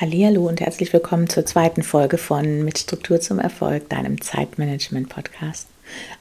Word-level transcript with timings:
Hallo 0.00 0.46
und 0.46 0.60
herzlich 0.60 0.92
willkommen 0.92 1.28
zur 1.28 1.44
zweiten 1.44 1.82
Folge 1.82 2.18
von 2.18 2.64
Mit 2.64 2.78
Struktur 2.78 3.20
zum 3.20 3.40
Erfolg, 3.40 3.88
deinem 3.88 4.20
Zeitmanagement-Podcast. 4.20 5.66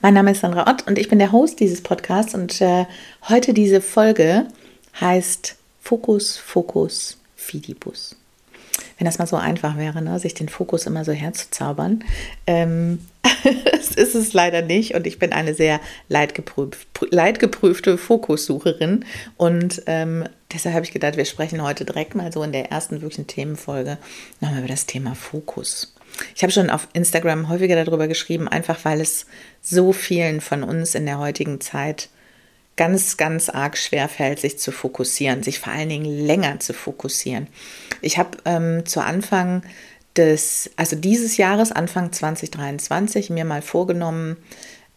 Mein 0.01 0.15
Name 0.15 0.31
ist 0.31 0.41
Sandra 0.41 0.67
Ott 0.67 0.87
und 0.87 0.97
ich 0.97 1.09
bin 1.09 1.19
der 1.19 1.31
Host 1.31 1.59
dieses 1.59 1.81
Podcasts 1.81 2.33
und 2.33 2.59
äh, 2.59 2.85
heute 3.29 3.53
diese 3.53 3.79
Folge 3.79 4.47
heißt 4.99 5.57
Fokus, 5.79 6.37
Fokus, 6.37 7.19
Fidibus. 7.35 8.15
Wenn 8.97 9.05
das 9.05 9.19
mal 9.19 9.27
so 9.27 9.35
einfach 9.35 9.77
wäre, 9.77 10.01
ne, 10.01 10.17
sich 10.17 10.33
den 10.33 10.49
Fokus 10.49 10.87
immer 10.87 11.05
so 11.05 11.11
herzuzaubern. 11.11 12.03
Ähm, 12.47 13.05
das 13.71 13.91
ist 13.91 14.15
es 14.15 14.33
leider 14.33 14.61
nicht 14.61 14.95
und 14.95 15.07
ich 15.07 15.19
bin 15.19 15.33
eine 15.33 15.53
sehr 15.53 15.79
leidgeprüf 16.09 16.87
leidgeprüfte 17.09 17.97
Fokussucherin 17.97 19.05
und 19.37 19.83
ähm, 19.85 20.25
deshalb 20.53 20.75
habe 20.75 20.85
ich 20.85 20.91
gedacht, 20.91 21.17
wir 21.17 21.25
sprechen 21.25 21.61
heute 21.61 21.85
direkt 21.85 22.15
mal 22.15 22.31
so 22.31 22.43
in 22.43 22.51
der 22.51 22.71
ersten 22.71 23.01
wirklichen 23.01 23.27
Themenfolge 23.27 23.97
nochmal 24.41 24.59
über 24.59 24.67
das 24.67 24.85
Thema 24.85 25.15
Fokus. 25.15 25.93
Ich 26.35 26.43
habe 26.43 26.51
schon 26.51 26.69
auf 26.69 26.87
Instagram 26.93 27.49
häufiger 27.49 27.83
darüber 27.83 28.07
geschrieben, 28.07 28.47
einfach 28.47 28.83
weil 28.83 29.01
es 29.01 29.25
so 29.61 29.93
vielen 29.93 30.41
von 30.41 30.63
uns 30.63 30.95
in 30.95 31.05
der 31.05 31.19
heutigen 31.19 31.61
Zeit 31.61 32.09
ganz, 32.75 33.17
ganz 33.17 33.49
arg 33.49 33.77
schwer 33.77 34.07
fällt, 34.07 34.39
sich 34.39 34.59
zu 34.59 34.71
fokussieren, 34.71 35.43
sich 35.43 35.59
vor 35.59 35.73
allen 35.73 35.89
Dingen 35.89 36.05
länger 36.05 36.59
zu 36.59 36.73
fokussieren. 36.73 37.47
Ich 38.01 38.17
habe 38.17 38.37
ähm, 38.45 38.85
zu 38.85 39.01
Anfang 39.01 39.63
des, 40.17 40.69
also 40.75 40.95
dieses 40.95 41.37
Jahres, 41.37 41.71
Anfang 41.71 42.11
2023, 42.11 43.29
mir 43.29 43.45
mal 43.45 43.61
vorgenommen, 43.61 44.37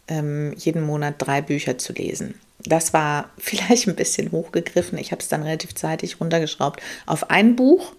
ähm, 0.08 0.54
jeden 0.56 0.82
Monat 0.82 1.14
drei 1.18 1.40
Bücher 1.40 1.78
zu 1.78 1.92
lesen. 1.92 2.34
Das 2.64 2.92
war 2.92 3.30
vielleicht 3.38 3.88
ein 3.88 3.96
bisschen 3.96 4.32
hochgegriffen. 4.32 4.98
Ich 4.98 5.12
habe 5.12 5.22
es 5.22 5.28
dann 5.28 5.42
relativ 5.42 5.74
zeitig 5.74 6.20
runtergeschraubt 6.20 6.80
auf 7.06 7.30
ein 7.30 7.56
Buch. 7.56 7.92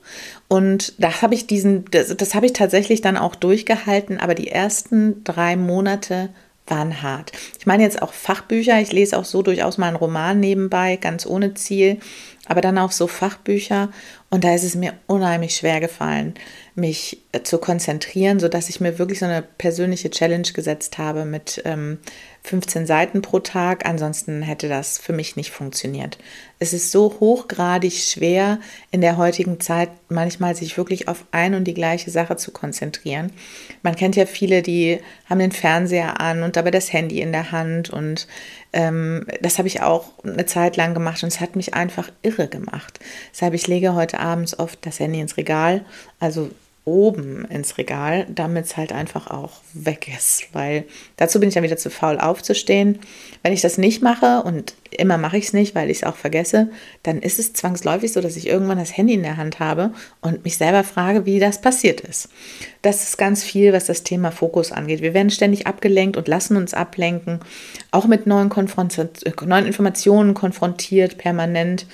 Und 0.48 0.94
da 0.98 1.22
habe 1.22 1.36
ich 1.36 1.48
diesen, 1.48 1.86
das, 1.92 2.16
das 2.16 2.36
habe 2.36 2.46
ich 2.46 2.54
tatsächlich 2.54 3.02
dann 3.02 3.18
auch 3.18 3.36
durchgehalten, 3.36 4.20
aber 4.20 4.35
die 4.35 4.50
ersten 4.50 5.24
drei 5.24 5.56
Monate 5.56 6.30
waren 6.68 7.02
hart. 7.02 7.32
Ich 7.60 7.66
meine 7.66 7.84
jetzt 7.84 8.02
auch 8.02 8.13
Fachbücher. 8.13 8.80
Ich 8.80 8.91
lese 8.91 9.18
auch 9.18 9.26
so 9.26 9.41
durchaus 9.41 9.78
mal 9.78 9.88
einen 9.88 9.98
Roman 9.98 10.40
nebenbei, 10.40 10.96
ganz 10.96 11.26
ohne 11.26 11.54
Ziel, 11.54 12.00
aber 12.46 12.62
dann 12.62 12.78
auch 12.78 12.91
so 12.91 13.08
Fachbücher. 13.08 13.90
Und 14.30 14.44
da 14.44 14.54
ist 14.54 14.63
es 14.63 14.76
mir 14.76 14.94
unheimlich 15.08 15.56
schwer 15.56 15.80
gefallen, 15.80 16.35
mich 16.76 17.22
äh, 17.34 17.41
zu 17.44 17.58
konzentrieren, 17.58 18.40
sodass 18.40 18.70
ich 18.70 18.80
mir 18.80 18.98
wirklich 18.98 19.20
so 19.20 19.26
eine 19.26 19.41
persönliche 19.41 20.10
Challenge 20.10 20.48
gesetzt 20.54 20.98
habe 20.98 21.26
mit 21.26 21.62
ähm, 21.66 22.00
15 22.44 22.86
Seiten 22.86 23.22
pro 23.22 23.40
Tag. 23.40 23.86
Ansonsten 23.86 24.41
hätte 24.41 24.70
das 24.70 24.98
für 24.98 25.13
mich 25.13 25.36
nicht 25.36 25.52
funktioniert. 25.52 26.18
Es 26.60 26.74
ist 26.74 26.91
so 26.91 27.18
hochgradig 27.20 28.04
schwer 28.04 28.60
in 28.90 29.02
der 29.02 29.18
heutigen 29.18 29.60
Zeit 29.60 29.90
manchmal 30.10 30.55
sich 30.55 30.78
wirklich 30.78 31.08
auf 31.08 31.26
ein 31.32 31.55
und 31.55 31.66
die 31.66 31.74
gleiche 31.74 32.10
Sache 32.10 32.38
zu 32.38 32.52
konzentrieren. 32.52 33.32
Man 33.84 33.96
kennt 33.96 34.16
ja 34.16 34.26
viele, 34.26 34.62
die 34.62 35.00
haben 35.30 35.40
den 35.40 35.52
Fernseher 35.52 36.22
an 36.22 36.44
und 36.44 36.56
dabei 36.56 36.72
das 36.72 36.94
Handy 36.94 37.22
in 37.22 37.32
der 37.32 37.52
Hand 37.52 37.90
und 37.90 38.28
ähm, 38.74 39.26
das 39.41 39.58
habe 39.58 39.68
ich 39.68 39.82
auch 39.82 40.05
eine 40.24 40.46
Zeit 40.46 40.77
lang 40.77 40.94
gemacht 40.94 41.24
und 41.24 41.27
es 41.30 41.40
hat 41.40 41.55
mich 41.55 41.74
einfach 41.74 42.10
irre 42.22 42.48
gemacht. 42.48 43.00
Deshalb 43.34 43.54
ich 43.54 43.68
lege 43.68 43.94
heute 43.94 44.20
abends 44.20 44.58
oft 44.58 44.86
das 44.86 45.00
Handy 45.00 45.20
ins 45.20 45.38
Regal, 45.38 45.84
also 46.20 46.50
oben 46.84 47.46
ins 47.46 47.77
Regal, 47.77 48.26
damit 48.34 48.65
es 48.65 48.77
halt 48.77 48.91
einfach 48.91 49.29
auch 49.29 49.62
weg 49.74 50.07
ist. 50.07 50.48
Weil 50.51 50.85
dazu 51.15 51.40
bin 51.40 51.49
ich 51.49 51.55
dann 51.55 51.63
wieder 51.63 51.77
zu 51.77 51.91
faul 51.91 52.20
aufzustehen. 52.20 52.99
Wenn 53.43 53.54
ich 53.54 53.62
das 53.62 53.77
nicht 53.77 54.01
mache 54.01 54.41
und 54.43 54.73
immer 54.90 55.18
mache 55.18 55.38
ich 55.38 55.46
es 55.46 55.54
nicht, 55.54 55.76
weil 55.76 55.91
ich 55.91 55.98
es 55.98 56.04
auch 56.04 56.15
vergesse, 56.15 56.70
dann 57.04 57.20
ist 57.20 57.38
es 57.38 57.54
zwangsläufig 57.54 58.12
so, 58.12 58.20
dass 58.20 58.35
ich 58.35 58.48
irgendwann 58.48 58.79
das 58.79 58.98
Handy 58.98 59.13
in 59.13 59.23
der 59.23 59.38
Hand 59.38 59.60
habe 59.60 59.93
und 60.21 60.43
mich 60.43 60.57
selber 60.57 60.84
frage, 60.84 61.26
wie 61.26 61.40
das 61.40 61.62
passiert 61.62 62.01
ist. 62.01 62.29
Das 62.82 63.04
ist 63.04 63.18
ganz 63.18 63.43
viel, 63.43 63.73
was 63.73 63.85
das 63.85 64.03
Thema 64.03 64.31
Fokus 64.31 64.72
angeht. 64.72 65.01
Wir 65.01 65.13
werden 65.13 65.29
ständig 65.29 65.68
abgelenkt 65.68 66.18
und 66.18 66.28
lassen 66.28 66.57
uns 66.57 66.73
ablenken, 66.73 67.40
auch 67.91 68.07
mit 68.07 68.25
neuen, 68.25 68.50
Konfront 68.50 69.00
neuen 69.45 69.67
Informationen 69.67 70.33
konfrontiert, 70.33 71.19
permanent 71.19 71.85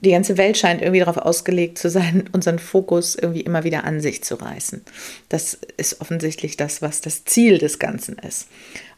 die 0.00 0.10
ganze 0.10 0.36
Welt 0.36 0.58
scheint 0.58 0.82
irgendwie 0.82 1.00
darauf 1.00 1.16
ausgelegt 1.16 1.78
zu 1.78 1.88
sein, 1.88 2.24
unseren 2.32 2.58
Fokus 2.58 3.14
irgendwie 3.16 3.40
immer 3.40 3.64
wieder 3.64 3.84
an 3.84 4.00
sich 4.00 4.22
zu 4.22 4.34
reißen. 4.34 4.82
Das 5.28 5.58
ist 5.76 6.00
offensichtlich 6.00 6.56
das, 6.56 6.82
was 6.82 7.00
das 7.00 7.24
Ziel 7.24 7.58
des 7.58 7.78
Ganzen 7.78 8.18
ist. 8.18 8.48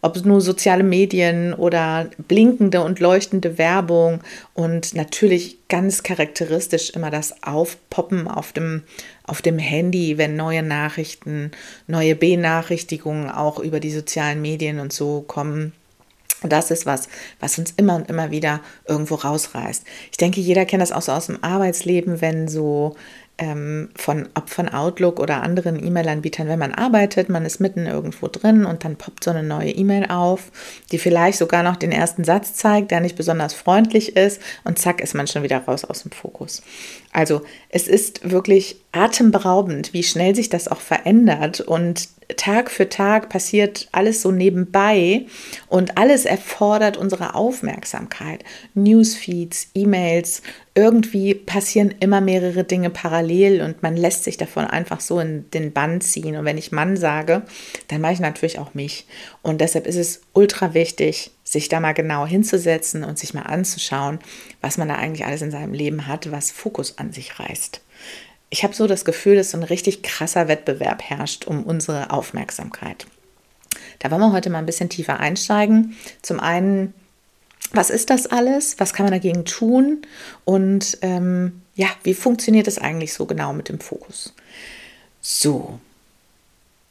Ob 0.00 0.16
es 0.16 0.24
nur 0.24 0.40
soziale 0.40 0.84
Medien 0.84 1.54
oder 1.54 2.08
blinkende 2.28 2.82
und 2.82 3.00
leuchtende 3.00 3.58
Werbung 3.58 4.20
und 4.54 4.94
natürlich 4.94 5.58
ganz 5.68 6.02
charakteristisch 6.04 6.90
immer 6.90 7.10
das 7.10 7.42
Aufpoppen 7.42 8.28
auf 8.28 8.52
dem, 8.52 8.82
auf 9.24 9.42
dem 9.42 9.58
Handy, 9.58 10.16
wenn 10.16 10.36
neue 10.36 10.62
Nachrichten, 10.62 11.50
neue 11.88 12.14
Benachrichtigungen 12.14 13.28
auch 13.28 13.58
über 13.58 13.80
die 13.80 13.90
sozialen 13.90 14.40
Medien 14.40 14.78
und 14.78 14.92
so 14.92 15.22
kommen 15.22 15.72
das 16.42 16.70
ist 16.70 16.86
was, 16.86 17.08
was 17.40 17.58
uns 17.58 17.72
immer 17.76 17.96
und 17.96 18.08
immer 18.08 18.30
wieder 18.30 18.60
irgendwo 18.86 19.16
rausreißt. 19.16 19.84
Ich 20.10 20.16
denke, 20.16 20.40
jeder 20.40 20.64
kennt 20.64 20.82
das 20.82 20.92
auch 20.92 21.02
so 21.02 21.12
aus 21.12 21.26
dem 21.26 21.42
Arbeitsleben, 21.42 22.20
wenn 22.20 22.48
so 22.48 22.96
ähm, 23.38 23.90
von, 23.94 24.28
ob 24.34 24.50
von 24.50 24.68
Outlook 24.68 25.20
oder 25.20 25.42
anderen 25.42 25.82
E-Mail-Anbietern, 25.82 26.48
wenn 26.48 26.58
man 26.58 26.74
arbeitet, 26.74 27.28
man 27.28 27.44
ist 27.44 27.60
mitten 27.60 27.86
irgendwo 27.86 28.26
drin 28.26 28.64
und 28.64 28.84
dann 28.84 28.96
poppt 28.96 29.24
so 29.24 29.30
eine 29.30 29.44
neue 29.44 29.70
E-Mail 29.70 30.06
auf, 30.10 30.50
die 30.90 30.98
vielleicht 30.98 31.38
sogar 31.38 31.62
noch 31.62 31.76
den 31.76 31.92
ersten 31.92 32.24
Satz 32.24 32.54
zeigt, 32.54 32.90
der 32.90 33.00
nicht 33.00 33.16
besonders 33.16 33.54
freundlich 33.54 34.16
ist 34.16 34.42
und 34.64 34.78
zack 34.78 35.00
ist 35.00 35.14
man 35.14 35.28
schon 35.28 35.44
wieder 35.44 35.58
raus 35.58 35.84
aus 35.84 36.02
dem 36.02 36.10
Fokus. 36.10 36.62
Also 37.12 37.42
es 37.70 37.88
ist 37.88 38.30
wirklich 38.30 38.80
atemberaubend, 38.92 39.92
wie 39.92 40.02
schnell 40.02 40.34
sich 40.34 40.50
das 40.50 40.68
auch 40.68 40.80
verändert 40.80 41.60
und 41.60 42.08
Tag 42.36 42.70
für 42.70 42.88
Tag 42.90 43.30
passiert 43.30 43.88
alles 43.90 44.20
so 44.20 44.30
nebenbei 44.30 45.24
und 45.68 45.96
alles 45.96 46.26
erfordert 46.26 46.98
unsere 46.98 47.34
Aufmerksamkeit. 47.34 48.44
Newsfeeds, 48.74 49.68
E-Mails, 49.74 50.42
irgendwie 50.74 51.34
passieren 51.34 51.94
immer 52.00 52.20
mehrere 52.20 52.64
Dinge 52.64 52.90
parallel 52.90 53.62
und 53.62 53.82
man 53.82 53.96
lässt 53.96 54.24
sich 54.24 54.36
davon 54.36 54.66
einfach 54.66 55.00
so 55.00 55.18
in 55.20 55.50
den 55.52 55.72
Bann 55.72 56.02
ziehen. 56.02 56.36
Und 56.36 56.44
wenn 56.44 56.58
ich 56.58 56.70
Mann 56.70 56.96
sage, 56.96 57.42
dann 57.88 58.02
mache 58.02 58.12
ich 58.12 58.20
natürlich 58.20 58.58
auch 58.58 58.74
mich. 58.74 59.06
Und 59.42 59.60
deshalb 59.60 59.86
ist 59.86 59.96
es 59.96 60.20
ultra 60.32 60.74
wichtig, 60.74 61.30
sich 61.44 61.68
da 61.68 61.80
mal 61.80 61.92
genau 61.92 62.26
hinzusetzen 62.26 63.04
und 63.04 63.18
sich 63.18 63.34
mal 63.34 63.42
anzuschauen, 63.42 64.18
was 64.60 64.78
man 64.78 64.88
da 64.88 64.96
eigentlich 64.96 65.24
alles 65.24 65.42
in 65.42 65.50
seinem 65.50 65.72
Leben 65.72 66.06
hat, 66.06 66.30
was 66.30 66.50
Fokus 66.50 66.98
an 66.98 67.12
sich 67.12 67.38
reißt 67.38 67.80
ich 68.50 68.64
habe 68.64 68.74
so 68.74 68.86
das 68.86 69.04
Gefühl, 69.04 69.36
dass 69.36 69.50
so 69.50 69.58
ein 69.58 69.64
richtig 69.64 70.02
krasser 70.02 70.48
Wettbewerb 70.48 71.02
herrscht 71.02 71.46
um 71.46 71.64
unsere 71.64 72.10
Aufmerksamkeit. 72.10 73.06
Da 73.98 74.10
wollen 74.10 74.20
wir 74.20 74.32
heute 74.32 74.50
mal 74.50 74.58
ein 74.58 74.66
bisschen 74.66 74.88
tiefer 74.88 75.20
einsteigen. 75.20 75.96
Zum 76.22 76.40
einen, 76.40 76.94
was 77.72 77.90
ist 77.90 78.10
das 78.10 78.26
alles? 78.26 78.78
Was 78.80 78.94
kann 78.94 79.04
man 79.04 79.12
dagegen 79.12 79.44
tun? 79.44 80.02
Und 80.44 80.98
ähm, 81.02 81.62
ja, 81.74 81.88
wie 82.04 82.14
funktioniert 82.14 82.68
es 82.68 82.78
eigentlich 82.78 83.12
so 83.12 83.26
genau 83.26 83.52
mit 83.52 83.68
dem 83.68 83.80
Fokus? 83.80 84.34
So, 85.20 85.78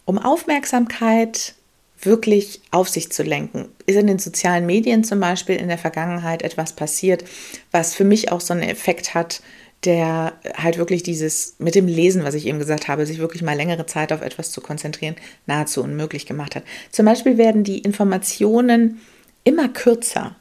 um 0.06 0.20
Aufmerksamkeit 0.20 1.56
wirklich 2.02 2.62
auf 2.72 2.90
sich 2.90 3.12
zu 3.12 3.24
lenken. 3.24 3.70
Ist 3.86 3.98
in 3.98 4.08
den 4.08 4.20
sozialen 4.20 4.66
Medien 4.66 5.04
zum 5.04 5.20
Beispiel 5.20 5.56
in 5.56 5.68
der 5.68 5.78
Vergangenheit 5.78 6.42
etwas 6.42 6.74
passiert, 6.74 7.24
was 7.72 7.96
für 7.96 8.04
mich 8.04 8.32
auch 8.32 8.42
so 8.42 8.54
einen 8.54 8.64
Effekt 8.64 9.14
hat, 9.14 9.42
der 9.84 10.34
halt 10.56 10.78
wirklich 10.78 11.04
dieses 11.04 11.56
mit 11.60 11.76
dem 11.76 11.88
Lesen, 11.88 12.24
was 12.24 12.34
ich 12.34 12.48
eben 12.48 12.60
gesagt 12.60 12.88
habe, 12.88 13.06
sich 13.06 13.20
wirklich 13.20 13.44
mal 13.44 13.56
längere 13.56 13.86
Zeit 13.86 14.12
auf 14.12 14.22
etwas 14.22 14.52
zu 14.52 14.62
konzentrieren, 14.62 15.16
nahezu 15.46 15.84
unmöglich 15.84 16.26
gemacht 16.26 16.56
hat. 16.56 16.64
Zum 16.92 17.06
Beispiel 17.06 17.38
werden 17.38 17.64
die 17.64 17.80
Informationen 17.80 19.00
immer 19.44 19.70
kürzer. 19.70 20.36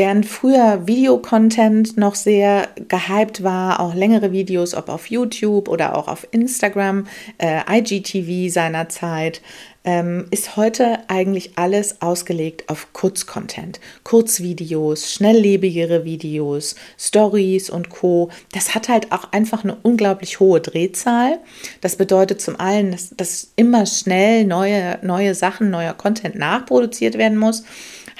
Während 0.00 0.24
früher 0.24 0.86
Videocontent 0.86 1.98
noch 1.98 2.14
sehr 2.14 2.68
gehypt 2.88 3.42
war, 3.42 3.80
auch 3.80 3.92
längere 3.92 4.32
Videos, 4.32 4.74
ob 4.74 4.88
auf 4.88 5.10
YouTube 5.10 5.68
oder 5.68 5.94
auch 5.94 6.08
auf 6.08 6.26
Instagram, 6.30 7.06
äh, 7.36 7.60
IGTV 7.70 8.50
seinerzeit, 8.50 9.42
ähm, 9.84 10.26
ist 10.30 10.56
heute 10.56 11.00
eigentlich 11.08 11.52
alles 11.56 12.00
ausgelegt 12.00 12.70
auf 12.70 12.94
Kurzcontent. 12.94 13.78
Kurzvideos, 14.02 15.12
schnelllebigere 15.12 16.06
Videos, 16.06 16.76
Stories 16.98 17.68
und 17.68 17.90
Co. 17.90 18.30
Das 18.52 18.74
hat 18.74 18.88
halt 18.88 19.12
auch 19.12 19.32
einfach 19.32 19.64
eine 19.64 19.76
unglaublich 19.82 20.40
hohe 20.40 20.62
Drehzahl. 20.62 21.40
Das 21.82 21.96
bedeutet 21.96 22.40
zum 22.40 22.58
einen, 22.58 22.92
dass, 22.92 23.10
dass 23.10 23.52
immer 23.56 23.84
schnell 23.84 24.46
neue, 24.46 24.98
neue 25.02 25.34
Sachen, 25.34 25.68
neuer 25.68 25.92
Content 25.92 26.36
nachproduziert 26.36 27.18
werden 27.18 27.36
muss. 27.36 27.64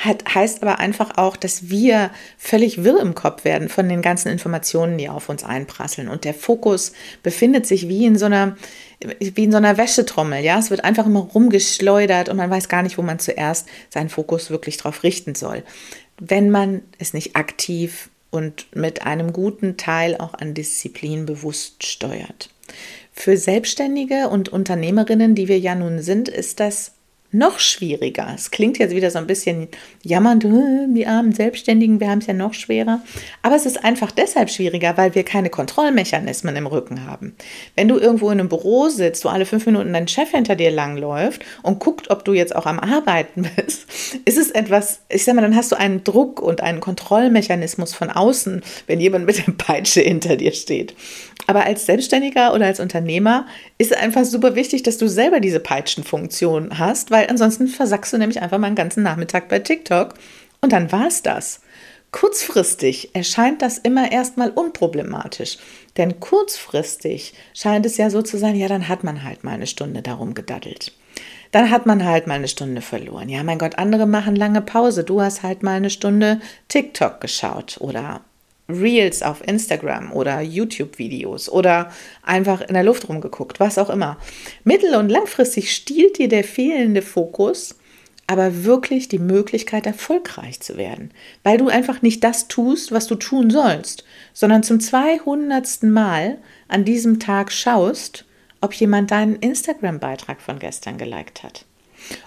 Hat, 0.02 0.35
heißt 0.35 0.62
aber 0.62 0.79
einfach 0.79 1.19
auch, 1.19 1.37
dass 1.37 1.69
wir 1.69 2.11
völlig 2.38 2.85
wirr 2.85 3.00
im 3.00 3.14
Kopf 3.14 3.44
werden 3.44 3.69
von 3.69 3.87
den 3.88 4.00
ganzen 4.00 4.29
Informationen, 4.29 4.97
die 4.97 5.11
auf 5.11 5.29
uns 5.29 5.44
einprasseln. 5.44 6.08
Und 6.08 6.25
der 6.25 6.32
Fokus 6.32 6.93
befindet 7.23 7.67
sich 7.67 7.87
wie 7.87 8.06
in 8.06 8.17
so 8.17 8.25
einer 8.25 8.56
wie 9.19 9.44
in 9.44 9.50
so 9.50 9.56
einer 9.56 9.79
Wäschetrommel, 9.79 10.43
ja. 10.44 10.58
Es 10.58 10.70
wird 10.70 10.85
einfach 10.85 11.06
immer 11.06 11.20
rumgeschleudert 11.20 12.29
und 12.29 12.37
man 12.37 12.50
weiß 12.50 12.69
gar 12.69 12.82
nicht, 12.82 12.99
wo 12.99 13.02
man 13.02 13.19
zuerst 13.19 13.67
seinen 13.88 14.11
Fokus 14.11 14.50
wirklich 14.50 14.76
drauf 14.76 15.02
richten 15.02 15.35
soll. 15.35 15.62
Wenn 16.19 16.50
man 16.50 16.82
es 16.99 17.14
nicht 17.14 17.37
aktiv 17.37 18.11
und 18.31 18.75
mit 18.76 19.02
einem 19.06 19.32
guten 19.32 19.76
Teil 19.76 20.17
auch 20.17 20.35
an 20.35 20.55
Disziplin 20.55 21.26
bewusst 21.26 21.85
steuert. 21.87 22.50
für 23.12 23.37
Selbstständige 23.37 24.29
und 24.29 24.49
Unternehmerinnen, 24.49 25.35
die 25.35 25.49
wir 25.49 25.58
ja 25.58 25.75
nun 25.75 26.00
sind, 26.00 26.29
ist 26.29 26.61
das 26.61 26.93
noch 27.32 27.61
schwieriger. 27.61 28.32
Es 28.35 28.50
klingt 28.50 28.79
jetzt 28.79 28.94
wieder 28.94 29.11
so 29.11 29.19
ein 29.19 29.27
bisschen 29.27 29.69
jammernd, 30.03 30.43
die 30.43 31.06
armen 31.06 31.32
Selbstständigen, 31.32 32.00
wir 32.00 32.11
haben 32.11 32.19
es 32.19 32.27
ja 32.27 32.35
noch 32.35 32.55
schwerer. 32.55 33.03
Aber 33.43 33.55
es 33.55 33.67
ist 33.67 33.85
einfach 33.85 34.11
deshalb 34.11 34.50
schwieriger, 34.50 34.97
weil 34.97 35.15
wir 35.15 35.23
keine 35.23 35.50
Kontrollmechanismen 35.50 36.56
im 36.56 36.67
Rücken 36.67 37.06
haben. 37.06 37.37
Wenn 37.77 37.88
du 37.88 37.99
irgendwo 37.99 38.31
in 38.31 38.41
einem 38.41 38.49
Büro 38.49 38.88
sitzt, 38.88 39.25
wo 39.25 39.29
alle 39.29 39.47
fünf 39.47 39.67
Minuten 39.67 39.93
dein 39.93 40.09
Chef 40.09 40.31
hinter 40.31 40.56
dir 40.56 40.71
langläuft 40.71 41.44
und 41.62 41.79
guckt, 41.79 42.11
ob 42.11 42.25
du 42.25 42.32
jetzt 42.32 42.55
auch 42.56 42.67
am 42.67 42.81
Arbeiten 42.81 43.49
bist, 43.56 43.87
ist 44.25 44.38
es 44.38 44.50
etwas, 44.50 45.00
ich 45.09 45.25
sag 45.25 45.35
mal, 45.35 45.43
dann 45.43 45.56
hast 45.56 45.71
du 45.71 45.76
einen 45.76 46.03
Druck 46.03 46.41
und 46.41 46.62
einen 46.62 46.81
Kontrollmechanismus 46.81 47.94
von 47.94 48.11
außen, 48.11 48.62
wenn 48.87 49.00
jemand 49.00 49.26
mit 49.26 49.47
der 49.47 49.53
Peitsche 49.53 50.00
hinter 50.00 50.37
dir 50.37 50.53
steht. 50.53 50.94
Aber 51.47 51.65
als 51.65 51.87
Selbstständiger 51.87 52.55
oder 52.55 52.67
als 52.67 52.81
Unternehmer 52.81 53.47
ist 53.79 53.93
es 53.93 53.97
einfach 53.97 54.25
super 54.25 54.55
wichtig, 54.55 54.83
dass 54.83 54.99
du 54.99 55.09
selber 55.09 55.41
diese 55.41 55.61
Peitschenfunktion 55.61 56.79
hast, 56.79 57.11
weil 57.11 57.20
ansonsten 57.29 57.69
versackst 57.69 58.13
du 58.13 58.19
nämlich 58.19 58.41
einfach 58.41 58.59
mal 58.59 58.69
einen 58.69 58.77
ganzen 58.77 59.03
Nachmittag 59.03 59.49
bei 59.49 59.59
TikTok 59.59 60.15
und 60.61 60.73
dann 60.73 60.93
war 60.93 61.07
es 61.07 61.23
das. 61.23 61.61
Kurzfristig 62.13 63.15
erscheint 63.15 63.63
das 63.63 63.79
immer 63.79 64.11
erstmal 64.11 64.51
unproblematisch, 64.51 65.59
denn 65.97 66.19
kurzfristig 66.19 67.35
scheint 67.55 67.87
es 67.87 67.97
ja 67.99 68.11
so 68.11 68.23
zu 68.23 68.37
sein, 68.37 68.57
ja, 68.57 68.67
dann 68.67 68.89
hat 68.89 69.05
man 69.05 69.23
halt 69.23 69.45
mal 69.45 69.53
eine 69.53 69.69
Stunde 69.69 70.03
darum 70.03 70.35
gedaddelt. 70.35 70.93
Dann 71.53 71.71
hat 71.71 71.87
man 71.87 72.05
halt 72.05 72.27
mal 72.27 72.35
eine 72.35 72.49
Stunde 72.49 72.81
verloren. 72.81 73.29
Ja, 73.29 73.43
mein 73.43 73.59
Gott, 73.59 73.79
andere 73.79 74.07
machen 74.07 74.37
lange 74.37 74.61
Pause. 74.61 75.03
Du 75.03 75.21
hast 75.21 75.43
halt 75.43 75.63
mal 75.63 75.77
eine 75.77 75.91
Stunde 75.91 76.41
TikTok 76.69 77.21
geschaut 77.21 77.77
oder 77.81 78.23
Reels 78.75 79.23
auf 79.23 79.47
Instagram 79.47 80.13
oder 80.13 80.41
YouTube-Videos 80.41 81.49
oder 81.49 81.93
einfach 82.23 82.61
in 82.61 82.75
der 82.75 82.85
Luft 82.85 83.09
rumgeguckt, 83.09 83.61
was 83.61 83.79
auch 83.79 83.91
immer. 83.91 84.19
Mittel- 84.65 84.95
und 84.95 85.09
langfristig 85.09 85.73
stiehlt 85.73 86.19
dir 86.19 86.29
der 86.29 86.45
fehlende 86.45 87.03
Fokus 87.03 87.77
aber 88.31 88.63
wirklich 88.63 89.09
die 89.09 89.19
Möglichkeit, 89.19 89.87
erfolgreich 89.87 90.61
zu 90.61 90.77
werden, 90.77 91.11
weil 91.43 91.59
du 91.59 91.67
einfach 91.67 92.01
nicht 92.01 92.23
das 92.23 92.47
tust, 92.47 92.93
was 92.93 93.09
du 93.09 93.17
tun 93.17 93.51
sollst, 93.51 94.05
sondern 94.33 94.63
zum 94.63 94.79
200. 94.79 95.83
Mal 95.83 96.39
an 96.69 96.85
diesem 96.85 97.19
Tag 97.19 97.51
schaust, 97.51 98.25
ob 98.61 98.73
jemand 98.75 99.11
deinen 99.11 99.35
Instagram-Beitrag 99.35 100.41
von 100.41 100.61
gestern 100.61 100.97
geliked 100.97 101.43
hat, 101.43 101.65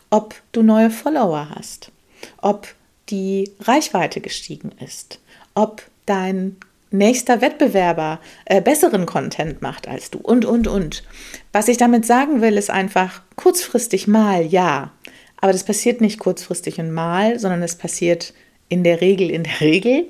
ob 0.10 0.36
du 0.52 0.62
neue 0.62 0.92
Follower 0.92 1.48
hast, 1.56 1.94
ob 2.42 2.68
die 3.08 3.52
Reichweite 3.62 4.20
gestiegen 4.20 4.74
ist, 4.82 5.22
ob 5.54 5.84
dein 6.06 6.58
nächster 6.92 7.42
Wettbewerber 7.42 8.20
äh, 8.46 8.62
besseren 8.62 9.06
Content 9.06 9.62
macht 9.62 9.88
als 9.88 10.12
du 10.12 10.20
und, 10.20 10.46
und, 10.46 10.68
und. 10.68 11.04
Was 11.52 11.68
ich 11.68 11.78
damit 11.78 12.06
sagen 12.06 12.42
will, 12.42 12.58
ist 12.58 12.70
einfach 12.70 13.22
kurzfristig 13.36 14.08
mal 14.08 14.46
ja, 14.46 14.92
aber 15.38 15.52
das 15.52 15.64
passiert 15.64 16.02
nicht 16.02 16.20
kurzfristig 16.20 16.80
und 16.80 16.92
mal, 16.92 17.40
sondern 17.40 17.64
es 17.64 17.76
passiert 17.76 18.34
in 18.70 18.84
der 18.84 19.02
Regel 19.02 19.30
in 19.30 19.44
der 19.44 19.62
Regel. 19.62 20.06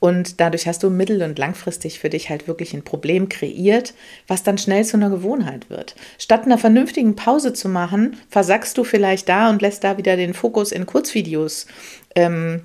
Und 0.00 0.40
dadurch 0.40 0.66
hast 0.66 0.82
du 0.82 0.90
mittel- 0.90 1.22
und 1.22 1.38
langfristig 1.38 1.98
für 1.98 2.10
dich 2.10 2.28
halt 2.28 2.46
wirklich 2.46 2.74
ein 2.74 2.82
Problem 2.82 3.28
kreiert, 3.30 3.94
was 4.26 4.42
dann 4.42 4.58
schnell 4.58 4.84
zu 4.84 4.98
einer 4.98 5.08
Gewohnheit 5.08 5.70
wird. 5.70 5.94
Statt 6.18 6.44
einer 6.44 6.58
vernünftigen 6.58 7.16
Pause 7.16 7.54
zu 7.54 7.70
machen, 7.70 8.18
versackst 8.28 8.76
du 8.76 8.84
vielleicht 8.84 9.28
da 9.30 9.48
und 9.48 9.62
lässt 9.62 9.84
da 9.84 9.96
wieder 9.96 10.16
den 10.16 10.34
Fokus 10.34 10.72
in 10.72 10.84
Kurzvideos 10.84 11.66
ähm, 12.14 12.64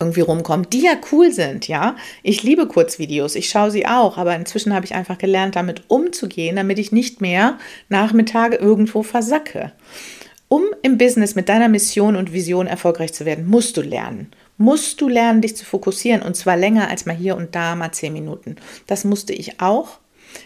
irgendwie 0.00 0.20
rumkommt, 0.20 0.72
die 0.72 0.82
ja 0.82 0.92
cool 1.12 1.32
sind, 1.32 1.68
ja. 1.68 1.96
Ich 2.22 2.42
liebe 2.42 2.66
Kurzvideos, 2.66 3.34
ich 3.34 3.48
schaue 3.48 3.70
sie 3.70 3.86
auch, 3.86 4.18
aber 4.18 4.34
inzwischen 4.34 4.74
habe 4.74 4.86
ich 4.86 4.94
einfach 4.94 5.18
gelernt, 5.18 5.56
damit 5.56 5.84
umzugehen, 5.88 6.56
damit 6.56 6.78
ich 6.78 6.92
nicht 6.92 7.20
mehr 7.20 7.58
Nachmittage 7.88 8.56
irgendwo 8.56 9.02
versacke. 9.02 9.72
Um 10.48 10.62
im 10.82 10.96
Business 10.96 11.34
mit 11.34 11.48
deiner 11.48 11.68
Mission 11.68 12.14
und 12.14 12.32
Vision 12.32 12.66
erfolgreich 12.66 13.12
zu 13.12 13.24
werden, 13.24 13.46
musst 13.46 13.76
du 13.76 13.80
lernen. 13.80 14.30
Musst 14.58 15.00
du 15.00 15.08
lernen, 15.08 15.42
dich 15.42 15.56
zu 15.56 15.64
fokussieren 15.64 16.22
und 16.22 16.36
zwar 16.36 16.56
länger 16.56 16.88
als 16.88 17.04
mal 17.04 17.16
hier 17.16 17.36
und 17.36 17.54
da 17.54 17.74
mal 17.74 17.92
zehn 17.92 18.12
Minuten. 18.12 18.56
Das 18.86 19.04
musste 19.04 19.32
ich 19.32 19.60
auch. 19.60 19.98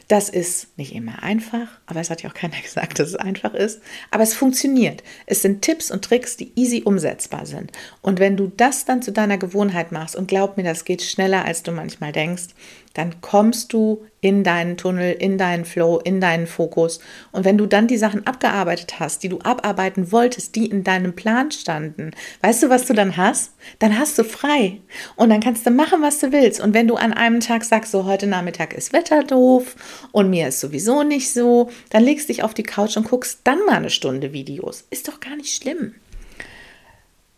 Das 0.08 0.28
ist 0.28 0.76
nicht 0.76 0.94
immer 0.94 1.22
einfach, 1.22 1.68
aber 1.86 2.00
es 2.00 2.10
hat 2.10 2.22
ja 2.22 2.30
auch 2.30 2.34
keiner 2.34 2.60
gesagt, 2.62 2.98
dass 2.98 3.08
es 3.08 3.16
einfach 3.16 3.54
ist. 3.54 3.80
Aber 4.10 4.22
es 4.22 4.34
funktioniert. 4.34 5.02
Es 5.26 5.42
sind 5.42 5.62
Tipps 5.62 5.90
und 5.90 6.04
Tricks, 6.04 6.36
die 6.36 6.52
easy 6.56 6.82
umsetzbar 6.84 7.46
sind. 7.46 7.72
Und 8.02 8.18
wenn 8.18 8.36
du 8.36 8.52
das 8.56 8.84
dann 8.84 9.02
zu 9.02 9.12
deiner 9.12 9.38
Gewohnheit 9.38 9.92
machst, 9.92 10.16
und 10.16 10.28
glaub 10.28 10.56
mir, 10.56 10.64
das 10.64 10.84
geht 10.84 11.02
schneller, 11.02 11.44
als 11.44 11.62
du 11.62 11.72
manchmal 11.72 12.12
denkst, 12.12 12.48
dann 12.94 13.20
kommst 13.20 13.72
du 13.72 14.04
in 14.20 14.42
deinen 14.42 14.76
Tunnel, 14.76 15.12
in 15.12 15.38
deinen 15.38 15.64
Flow, 15.64 15.98
in 15.98 16.20
deinen 16.20 16.46
Fokus. 16.46 17.00
Und 17.32 17.44
wenn 17.44 17.56
du 17.56 17.66
dann 17.66 17.86
die 17.86 17.96
Sachen 17.96 18.26
abgearbeitet 18.26 18.98
hast, 18.98 19.22
die 19.22 19.28
du 19.28 19.38
abarbeiten 19.40 20.12
wolltest, 20.12 20.56
die 20.56 20.66
in 20.66 20.84
deinem 20.84 21.14
Plan 21.14 21.50
standen, 21.52 22.10
weißt 22.42 22.64
du, 22.64 22.68
was 22.68 22.86
du 22.86 22.92
dann 22.92 23.16
hast? 23.16 23.52
Dann 23.78 23.98
hast 23.98 24.18
du 24.18 24.24
frei. 24.24 24.80
Und 25.16 25.30
dann 25.30 25.40
kannst 25.40 25.64
du 25.66 25.70
machen, 25.70 26.02
was 26.02 26.18
du 26.18 26.32
willst. 26.32 26.60
Und 26.60 26.74
wenn 26.74 26.88
du 26.88 26.96
an 26.96 27.12
einem 27.12 27.40
Tag 27.40 27.64
sagst, 27.64 27.92
so 27.92 28.04
heute 28.04 28.26
Nachmittag 28.26 28.74
ist 28.74 28.92
Wetter 28.92 29.22
doof 29.22 29.76
und 30.12 30.28
mir 30.28 30.48
ist 30.48 30.60
sowieso 30.60 31.02
nicht 31.02 31.32
so, 31.32 31.70
dann 31.90 32.02
legst 32.02 32.28
dich 32.28 32.42
auf 32.42 32.54
die 32.54 32.64
Couch 32.64 32.96
und 32.96 33.08
guckst 33.08 33.40
dann 33.44 33.64
mal 33.66 33.76
eine 33.76 33.90
Stunde 33.90 34.32
Videos. 34.32 34.84
Ist 34.90 35.08
doch 35.08 35.20
gar 35.20 35.36
nicht 35.36 35.54
schlimm. 35.54 35.94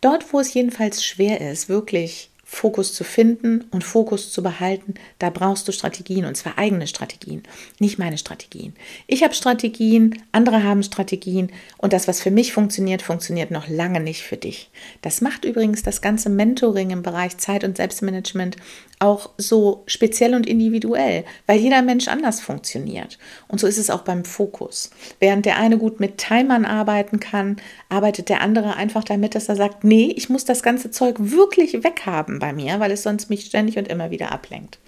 Dort, 0.01 0.33
wo 0.33 0.39
es 0.39 0.53
jedenfalls 0.53 1.05
schwer 1.05 1.39
ist, 1.39 1.69
wirklich 1.69 2.32
Fokus 2.53 2.93
zu 2.93 3.03
finden 3.03 3.65
und 3.71 3.83
Fokus 3.83 4.31
zu 4.31 4.43
behalten, 4.43 4.93
da 5.17 5.31
brauchst 5.31 5.67
du 5.67 5.71
Strategien 5.71 6.25
und 6.25 6.37
zwar 6.37 6.59
eigene 6.59 6.85
Strategien, 6.85 7.41
nicht 7.79 7.97
meine 7.97 8.19
Strategien. 8.19 8.75
Ich 9.07 9.23
habe 9.23 9.33
Strategien, 9.33 10.21
andere 10.31 10.63
haben 10.63 10.83
Strategien 10.83 11.51
und 11.77 11.93
das, 11.93 12.07
was 12.07 12.21
für 12.21 12.29
mich 12.29 12.53
funktioniert, 12.53 13.01
funktioniert 13.01 13.49
noch 13.49 13.67
lange 13.67 13.99
nicht 13.99 14.21
für 14.21 14.37
dich. 14.37 14.69
Das 15.01 15.19
macht 15.19 15.45
übrigens 15.45 15.81
das 15.81 16.01
ganze 16.01 16.29
Mentoring 16.29 16.91
im 16.91 17.01
Bereich 17.01 17.37
Zeit- 17.37 17.63
und 17.63 17.75
Selbstmanagement 17.75 18.55
auch 19.03 19.29
so 19.37 19.83
speziell 19.85 20.33
und 20.33 20.47
individuell, 20.47 21.25
weil 21.45 21.59
jeder 21.59 21.81
Mensch 21.81 22.07
anders 22.07 22.39
funktioniert. 22.41 23.19
Und 23.47 23.59
so 23.59 23.67
ist 23.67 23.77
es 23.77 23.89
auch 23.89 24.01
beim 24.01 24.25
Fokus. 24.25 24.89
Während 25.19 25.45
der 25.45 25.57
eine 25.57 25.77
gut 25.77 25.99
mit 25.99 26.17
Timern 26.17 26.65
arbeiten 26.65 27.19
kann, 27.19 27.57
arbeitet 27.89 28.29
der 28.29 28.41
andere 28.41 28.75
einfach 28.75 29.03
damit, 29.03 29.35
dass 29.35 29.49
er 29.49 29.55
sagt, 29.55 29.83
nee, 29.83 30.13
ich 30.15 30.29
muss 30.29 30.45
das 30.45 30.63
ganze 30.63 30.89
Zeug 30.89 31.17
wirklich 31.19 31.83
weghaben 31.83 32.39
bei 32.39 32.53
mir, 32.53 32.79
weil 32.79 32.91
es 32.91 33.03
sonst 33.03 33.29
mich 33.29 33.45
ständig 33.45 33.77
und 33.77 33.87
immer 33.87 34.09
wieder 34.09 34.31
ablenkt. 34.31 34.79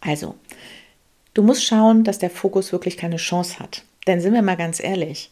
Also, 0.00 0.34
du 1.34 1.42
musst 1.42 1.64
schauen, 1.64 2.04
dass 2.04 2.18
der 2.18 2.30
Fokus 2.30 2.72
wirklich 2.72 2.96
keine 2.96 3.16
Chance 3.16 3.58
hat. 3.58 3.84
Denn 4.06 4.20
sind 4.20 4.34
wir 4.34 4.42
mal 4.42 4.56
ganz 4.56 4.82
ehrlich, 4.82 5.30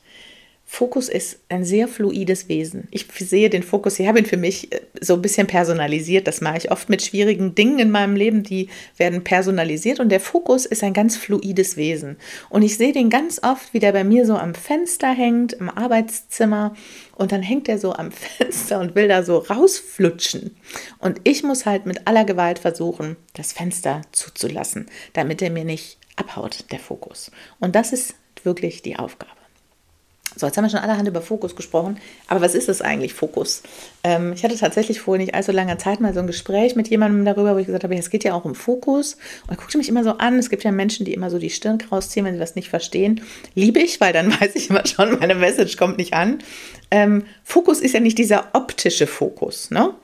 Fokus 0.70 1.08
ist 1.08 1.40
ein 1.48 1.64
sehr 1.64 1.88
fluides 1.88 2.50
Wesen. 2.50 2.88
Ich 2.90 3.06
sehe 3.18 3.48
den 3.48 3.62
Fokus, 3.62 3.98
ich 3.98 4.06
habe 4.06 4.18
ihn 4.18 4.26
für 4.26 4.36
mich 4.36 4.70
äh, 4.70 4.80
so 5.00 5.14
ein 5.14 5.22
bisschen 5.22 5.46
personalisiert. 5.46 6.26
Das 6.26 6.42
mache 6.42 6.58
ich 6.58 6.70
oft 6.70 6.90
mit 6.90 7.00
schwierigen 7.00 7.54
Dingen 7.54 7.78
in 7.78 7.90
meinem 7.90 8.14
Leben, 8.14 8.42
die 8.42 8.68
werden 8.98 9.24
personalisiert. 9.24 9.98
Und 9.98 10.10
der 10.10 10.20
Fokus 10.20 10.66
ist 10.66 10.84
ein 10.84 10.92
ganz 10.92 11.16
fluides 11.16 11.78
Wesen. 11.78 12.18
Und 12.50 12.62
ich 12.62 12.76
sehe 12.76 12.92
den 12.92 13.08
ganz 13.08 13.40
oft, 13.42 13.72
wie 13.72 13.78
der 13.78 13.92
bei 13.92 14.04
mir 14.04 14.26
so 14.26 14.36
am 14.36 14.54
Fenster 14.54 15.08
hängt, 15.08 15.54
im 15.54 15.70
Arbeitszimmer. 15.70 16.76
Und 17.16 17.32
dann 17.32 17.42
hängt 17.42 17.66
er 17.70 17.78
so 17.78 17.94
am 17.94 18.12
Fenster 18.36 18.78
und 18.78 18.94
will 18.94 19.08
da 19.08 19.22
so 19.22 19.38
rausflutschen. 19.38 20.54
Und 20.98 21.22
ich 21.24 21.42
muss 21.42 21.64
halt 21.64 21.86
mit 21.86 22.06
aller 22.06 22.26
Gewalt 22.26 22.58
versuchen, 22.58 23.16
das 23.32 23.54
Fenster 23.54 24.02
zuzulassen, 24.12 24.86
damit 25.14 25.40
er 25.40 25.50
mir 25.50 25.64
nicht 25.64 25.96
abhaut, 26.14 26.66
der 26.70 26.78
Fokus. 26.78 27.30
Und 27.58 27.74
das 27.74 27.94
ist 27.94 28.14
wirklich 28.44 28.82
die 28.82 28.96
Aufgabe. 28.96 29.37
So, 30.36 30.46
jetzt 30.46 30.56
haben 30.56 30.64
wir 30.64 30.70
schon 30.70 30.80
allerhand 30.80 31.08
über 31.08 31.22
Fokus 31.22 31.56
gesprochen. 31.56 31.98
Aber 32.26 32.40
was 32.40 32.54
ist 32.54 32.68
es 32.68 32.82
eigentlich, 32.82 33.14
Fokus? 33.14 33.62
Ähm, 34.04 34.32
ich 34.34 34.44
hatte 34.44 34.56
tatsächlich 34.56 35.00
vor 35.00 35.16
nicht 35.18 35.34
allzu 35.34 35.52
langer 35.52 35.78
Zeit 35.78 36.00
mal 36.00 36.14
so 36.14 36.20
ein 36.20 36.26
Gespräch 36.26 36.76
mit 36.76 36.88
jemandem 36.88 37.24
darüber, 37.24 37.54
wo 37.54 37.58
ich 37.58 37.66
gesagt 37.66 37.84
habe, 37.84 37.96
es 37.96 38.10
geht 38.10 38.24
ja 38.24 38.34
auch 38.34 38.44
um 38.44 38.54
Fokus. 38.54 39.14
Und 39.46 39.50
er 39.50 39.56
guckte 39.56 39.78
mich 39.78 39.88
immer 39.88 40.04
so 40.04 40.12
an. 40.12 40.38
Es 40.38 40.50
gibt 40.50 40.64
ja 40.64 40.72
Menschen, 40.72 41.06
die 41.06 41.14
immer 41.14 41.30
so 41.30 41.38
die 41.38 41.50
Stirn 41.50 41.78
rausziehen, 41.90 42.26
wenn 42.26 42.34
sie 42.34 42.40
was 42.40 42.54
nicht 42.54 42.68
verstehen. 42.68 43.22
Liebe 43.54 43.80
ich, 43.80 44.00
weil 44.00 44.12
dann 44.12 44.32
weiß 44.40 44.54
ich 44.54 44.70
immer 44.70 44.86
schon, 44.86 45.18
meine 45.18 45.34
Message 45.34 45.76
kommt 45.76 45.98
nicht 45.98 46.14
an. 46.14 46.38
Ähm, 46.90 47.24
Fokus 47.42 47.80
ist 47.80 47.94
ja 47.94 48.00
nicht 48.00 48.18
dieser 48.18 48.48
optische 48.52 49.06
Fokus, 49.06 49.70
ne? 49.70 49.94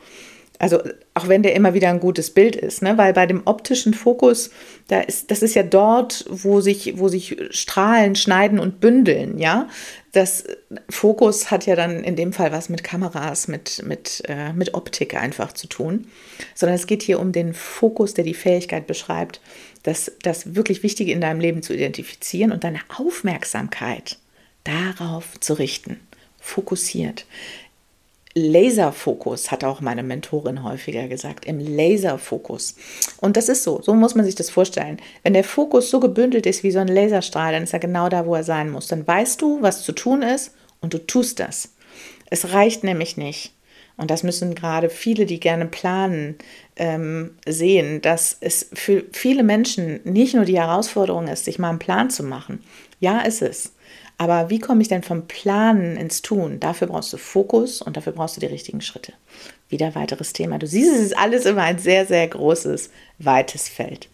Also 0.59 0.81
auch 1.15 1.27
wenn 1.27 1.43
der 1.43 1.55
immer 1.57 1.75
wieder 1.75 1.89
ein 1.89 1.99
gutes 1.99 2.31
Bild 2.31 2.55
ist, 2.55 2.81
ne? 2.81 2.97
weil 2.97 3.13
bei 3.13 3.27
dem 3.27 3.43
optischen 3.45 3.93
Fokus, 3.93 4.51
da 4.87 5.01
ist, 5.01 5.33
das 5.33 5.43
ist 5.43 5.55
ja 5.55 5.65
dort, 5.65 6.25
wo 6.29 6.61
sich, 6.61 6.97
wo 6.97 7.09
sich 7.09 7.37
Strahlen 7.51 8.15
schneiden 8.15 8.61
und 8.61 8.81
bündeln, 8.81 9.39
ja. 9.39 9.69
Das 10.13 10.45
Fokus 10.89 11.51
hat 11.51 11.67
ja 11.67 11.75
dann 11.75 12.05
in 12.05 12.15
dem 12.15 12.33
Fall 12.33 12.53
was 12.53 12.69
mit 12.69 12.85
Kameras, 12.85 13.49
mit, 13.49 13.83
mit, 13.85 14.23
äh, 14.29 14.53
mit 14.53 14.75
Optik 14.75 15.21
einfach 15.21 15.53
zu 15.53 15.67
tun, 15.67 16.07
sondern 16.55 16.77
es 16.77 16.87
geht 16.87 17.03
hier 17.03 17.19
um 17.19 17.33
den 17.33 17.53
Fokus, 17.53 18.15
der 18.15 18.23
die 18.23 18.33
Fähigkeit 18.33 18.87
beschreibt, 18.87 19.41
das, 19.83 20.13
das 20.23 20.55
wirklich 20.55 20.85
Wichtige 20.85 21.11
in 21.11 21.21
deinem 21.21 21.41
Leben 21.41 21.63
zu 21.63 21.75
identifizieren 21.75 22.53
und 22.53 22.63
deine 22.63 22.81
Aufmerksamkeit 22.97 24.19
darauf 24.63 25.39
zu 25.41 25.55
richten, 25.55 25.99
fokussiert 26.41 27.27
Laserfokus, 28.35 29.53
hat 29.53 29.63
auch 29.63 29.81
meine 29.81 30.03
Mentorin 30.03 30.65
häufiger 30.65 31.07
gesagt, 31.07 31.45
im 31.45 31.61
Laserfokus. 31.61 32.75
Und 33.21 33.37
das 33.37 33.49
ist 33.49 33.63
so, 33.63 33.81
so 33.81 33.95
muss 33.95 34.17
man 34.17 34.25
sich 34.25 34.35
das 34.35 34.51
vorstellen. 34.51 34.99
Wenn 35.23 35.35
der 35.35 35.45
Fokus 35.45 35.89
so 35.91 36.01
gebündelt 36.01 36.45
ist 36.47 36.65
wie 36.65 36.73
so 36.73 36.81
ein 36.81 36.89
Laserstrahl, 36.89 37.53
dann 37.53 37.63
ist 37.63 37.73
er 37.73 37.79
genau 37.79 38.09
da, 38.09 38.27
wo 38.27 38.35
er 38.35 38.45
sein 38.45 38.71
muss. 38.71 38.89
Dann 38.89 39.07
weißt 39.07 39.41
du, 39.41 39.63
was 39.63 39.85
zu 39.85 39.93
tun 39.93 40.23
ist 40.23 40.53
und 40.81 40.95
du 40.95 40.99
tust 40.99 41.39
das. 41.39 41.75
Es 42.29 42.53
reicht 42.53 42.83
nämlich 42.83 43.17
nicht. 43.17 43.53
Und 43.97 44.11
das 44.11 44.25
müssen 44.25 44.57
gerade 44.57 44.91
viele, 44.91 45.25
die 45.25 45.39
gerne 45.39 45.67
planen, 45.67 46.37
ähm, 46.75 47.37
sehen, 47.47 48.03
dass 48.03 48.37
es 48.41 48.69
für 48.75 49.05
viele 49.13 49.45
Menschen 49.45 50.01
nicht 50.03 50.35
nur 50.35 50.45
die 50.45 50.59
Herausforderung 50.59 51.29
ist, 51.29 51.45
sich 51.45 51.61
mal 51.61 51.71
einen 51.71 51.79
Plan 51.79 52.11
zu 52.11 52.25
machen. 52.25 52.65
Ja, 52.99 53.21
ist 53.21 53.43
es. 53.43 53.74
Aber 54.17 54.49
wie 54.51 54.61
komme 54.61 54.83
ich 54.83 54.89
denn 54.89 55.03
vom 55.03 55.27
Planen 55.27 55.97
ins 55.97 56.23
Tun? 56.23 56.61
Dafür 56.61 56.87
brauchst 56.87 57.13
du 57.13 57.17
Fokus 57.17 57.83
und 57.83 57.97
dafür 57.97 58.13
brauchst 58.13 58.37
du 58.37 58.41
die 58.41 58.47
richtigen 58.47 58.81
Schritte. 58.81 59.13
Wieder 59.69 59.95
weiteres 59.95 60.33
Thema. 60.33 60.59
Du 60.59 60.67
siehst, 60.67 60.93
es 60.93 61.01
ist 61.01 61.19
alles 61.19 61.47
immer 61.47 61.63
ein 61.63 61.79
sehr, 61.79 62.07
sehr 62.07 62.27
großes, 62.29 62.91
weites 63.19 63.69
Feld. 63.69 64.09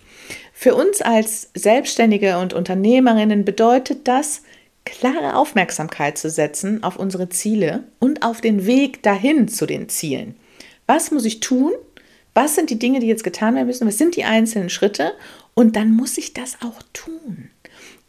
Für 0.52 0.74
uns 0.74 1.02
als 1.02 1.50
Selbstständige 1.54 2.38
und 2.38 2.52
Unternehmerinnen 2.52 3.44
bedeutet 3.44 4.08
das, 4.08 4.42
klare 4.84 5.36
Aufmerksamkeit 5.36 6.18
zu 6.18 6.30
setzen 6.30 6.82
auf 6.82 6.96
unsere 6.96 7.28
Ziele 7.28 7.84
und 7.98 8.24
auf 8.24 8.40
den 8.40 8.66
Weg 8.66 9.02
dahin 9.02 9.48
zu 9.48 9.66
den 9.66 9.88
Zielen. 9.88 10.34
Was 10.86 11.10
muss 11.10 11.24
ich 11.24 11.40
tun? 11.40 11.72
Was 12.34 12.54
sind 12.54 12.70
die 12.70 12.78
Dinge, 12.78 13.00
die 13.00 13.06
jetzt 13.06 13.24
getan 13.24 13.54
werden 13.54 13.66
müssen? 13.66 13.86
Was 13.86 13.98
sind 13.98 14.16
die 14.16 14.24
einzelnen 14.24 14.70
Schritte? 14.70 15.12
Und 15.54 15.76
dann 15.76 15.94
muss 15.94 16.16
ich 16.18 16.32
das 16.32 16.56
auch 16.62 16.82
tun. 16.92 17.50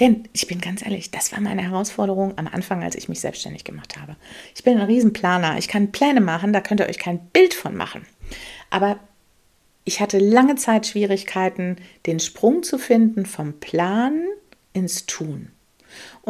Denn 0.01 0.27
ich 0.33 0.47
bin 0.47 0.59
ganz 0.59 0.83
ehrlich, 0.83 1.11
das 1.11 1.31
war 1.31 1.39
meine 1.39 1.61
Herausforderung 1.61 2.35
am 2.39 2.47
Anfang, 2.47 2.83
als 2.83 2.95
ich 2.95 3.07
mich 3.07 3.19
selbstständig 3.19 3.63
gemacht 3.63 4.01
habe. 4.01 4.15
Ich 4.55 4.63
bin 4.63 4.79
ein 4.79 4.87
Riesenplaner. 4.87 5.59
Ich 5.59 5.67
kann 5.67 5.91
Pläne 5.91 6.21
machen, 6.21 6.53
da 6.53 6.59
könnt 6.59 6.79
ihr 6.79 6.89
euch 6.89 6.97
kein 6.97 7.19
Bild 7.27 7.53
von 7.53 7.75
machen. 7.75 8.07
Aber 8.71 8.97
ich 9.83 9.99
hatte 9.99 10.17
lange 10.17 10.55
Zeit 10.55 10.87
Schwierigkeiten, 10.87 11.75
den 12.07 12.19
Sprung 12.19 12.63
zu 12.63 12.79
finden 12.79 13.27
vom 13.27 13.59
Plan 13.59 14.23
ins 14.73 15.05
Tun. 15.05 15.51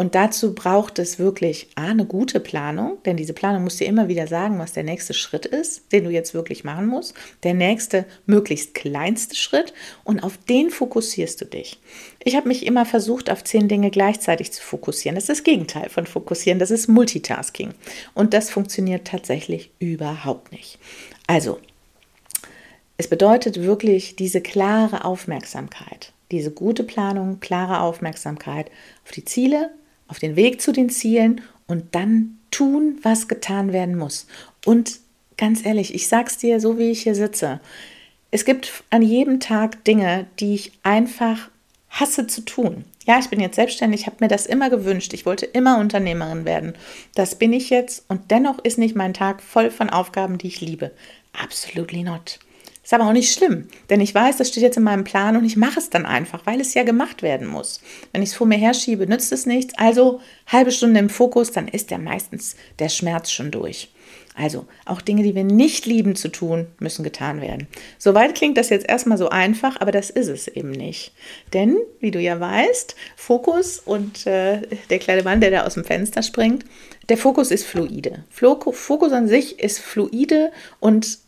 Und 0.02 0.16
dazu 0.16 0.56
braucht 0.56 0.98
es 0.98 1.20
wirklich 1.20 1.68
A, 1.76 1.92
eine 1.92 2.06
gute 2.06 2.40
Planung, 2.40 2.98
denn 3.06 3.18
diese 3.18 3.34
Planung 3.34 3.64
muss 3.64 3.78
dir 3.78 3.86
immer 3.86 4.08
wieder 4.08 4.26
sagen, 4.26 4.58
was 4.58 4.74
der 4.74 4.82
nächste 4.82 5.14
Schritt 5.14 5.46
ist, 5.46 5.92
den 5.92 6.06
du 6.06 6.10
jetzt 6.10 6.34
wirklich 6.34 6.64
machen 6.64 6.88
musst. 6.88 7.14
Der 7.44 7.54
nächste, 7.54 8.06
möglichst 8.26 8.74
kleinste 8.74 9.36
Schritt 9.36 9.76
und 10.04 10.24
auf 10.24 10.40
den 10.50 10.72
fokussierst 10.72 11.40
du 11.40 11.46
dich. 11.46 11.80
Ich 12.18 12.36
habe 12.36 12.48
mich 12.48 12.66
immer 12.66 12.88
versucht, 12.88 13.30
auf 13.30 13.44
zehn 13.44 13.68
Dinge 13.68 13.92
gleichzeitig 13.92 14.52
zu 14.52 14.64
fokussieren. 14.64 15.14
Das 15.14 15.26
ist 15.26 15.30
das 15.30 15.44
Gegenteil 15.44 15.90
von 15.90 16.08
fokussieren, 16.08 16.58
das 16.58 16.72
ist 16.72 16.88
Multitasking. 16.88 17.76
Und 18.16 18.34
das 18.34 18.50
funktioniert 18.50 19.06
tatsächlich 19.06 19.70
überhaupt 19.78 20.52
nicht. 20.52 20.80
Also, 21.28 21.60
es 22.98 23.08
bedeutet 23.08 23.62
wirklich 23.62 24.16
diese 24.16 24.42
klare 24.42 25.06
Aufmerksamkeit 25.06 26.12
diese 26.32 26.52
gute 26.52 26.84
Planung, 26.84 27.40
klare 27.40 27.82
Aufmerksamkeit 27.82 28.72
auf 29.04 29.12
die 29.12 29.26
Ziele, 29.26 29.72
auf 30.12 30.20
den 30.20 30.36
Weg 30.36 30.62
zu 30.62 30.72
den 30.72 30.90
Zielen 30.90 31.42
und 31.68 31.96
dann 31.96 32.38
tun, 32.52 33.00
was 33.02 33.28
getan 33.28 33.74
werden 33.74 33.98
muss. 33.98 34.28
Und 34.66 35.00
ganz 35.38 35.66
ehrlich, 35.66 35.96
ich 35.96 36.08
sag's 36.08 36.38
dir, 36.38 36.60
so 36.60 36.78
wie 36.78 36.92
ich 36.92 37.04
hier 37.04 37.16
sitze, 37.16 37.62
es 38.30 38.46
gibt 38.46 38.84
an 38.90 39.02
jedem 39.02 39.40
Tag 39.40 39.84
Dinge, 39.86 40.28
die 40.40 40.54
ich 40.54 40.74
einfach 40.84 41.50
hasse 41.90 42.28
zu 42.28 42.42
tun. 42.42 42.86
Ja, 43.06 43.20
ich 43.20 43.30
bin 43.30 43.40
jetzt 43.40 43.56
selbstständig, 43.56 44.06
habe 44.06 44.18
mir 44.20 44.28
das 44.28 44.46
immer 44.46 44.70
gewünscht. 44.70 45.14
Ich 45.14 45.26
wollte 45.26 45.46
immer 45.46 45.80
Unternehmerin 45.80 46.46
werden. 46.46 46.74
Das 47.16 47.36
bin 47.36 47.52
ich 47.52 47.70
jetzt 47.70 48.06
und 48.08 48.32
dennoch 48.32 48.60
ist 48.60 48.78
nicht 48.78 48.96
mein 48.96 49.14
Tag 49.14 49.42
voll 49.42 49.72
von 49.72 49.90
Aufgaben, 49.90 50.38
die 50.38 50.48
ich 50.48 50.62
liebe. 50.62 50.92
Absolutely 51.34 52.04
not. 52.04 52.40
Ist 52.84 52.94
aber 52.94 53.08
auch 53.08 53.14
nicht 53.14 53.32
schlimm, 53.32 53.68
denn 53.90 54.02
ich 54.02 54.14
weiß, 54.14 54.38
das 54.38 54.48
steht 54.48 54.64
jetzt 54.64 54.78
in 54.78 54.84
meinem 54.84 55.04
Plan 55.04 55.38
und 55.38 55.46
ich 55.46 55.56
mache 55.56 55.78
es 55.78 55.92
dann 55.92 56.06
einfach, 56.06 56.46
weil 56.46 56.60
es 56.60 56.74
ja 56.74 56.84
gemacht 56.84 57.22
werden 57.22 57.48
muss. 57.48 57.80
Wenn 58.12 58.24
ich 58.24 58.30
es 58.30 58.36
vor 58.36 58.48
mir 58.48 58.58
herschiebe, 58.58 59.06
nützt 59.06 59.32
es 59.32 59.46
nichts. 59.46 59.74
Also 59.78 60.20
halbe 60.48 60.72
Stunde 60.72 61.00
im 61.00 61.10
Fokus, 61.10 61.52
dann 61.52 61.68
ist 61.68 61.92
ja 61.92 62.00
meistens 62.00 62.56
der 62.80 62.90
Schmerz 62.90 63.30
schon 63.30 63.52
durch. 63.52 63.92
Also 64.34 64.66
auch 64.86 65.02
Dinge, 65.02 65.24
die 65.24 65.36
wir 65.36 65.44
nicht 65.44 65.86
lieben 65.86 66.16
zu 66.16 66.30
tun, 66.30 66.68
müssen 66.80 67.04
getan 67.04 67.42
werden. 67.42 67.68
Soweit 67.98 68.34
klingt 68.34 68.58
das 68.58 68.70
jetzt 68.70 68.88
erstmal 68.88 69.18
so 69.18 69.30
einfach, 69.30 69.80
aber 69.80 69.92
das 69.92 70.10
ist 70.10 70.30
es 70.30 70.48
eben 70.48 70.72
nicht. 70.72 71.12
Denn, 71.54 71.78
wie 72.00 72.12
du 72.12 72.20
ja 72.20 72.40
weißt, 72.40 72.96
Fokus 73.16 73.80
und 73.80 74.26
äh, 74.26 74.62
der 74.90 75.00
kleine 75.00 75.24
Mann, 75.24 75.42
der 75.42 75.52
da 75.52 75.66
aus 75.66 75.74
dem 75.74 75.84
Fenster 75.84 76.24
springt, 76.24 76.64
der 77.10 77.18
Fokus 77.18 77.52
ist 77.52 77.66
fluide. 77.66 78.24
Fokus 78.30 79.12
an 79.12 79.28
sich 79.28 79.60
ist 79.60 79.80
fluide 79.80 80.52
und 80.80 81.20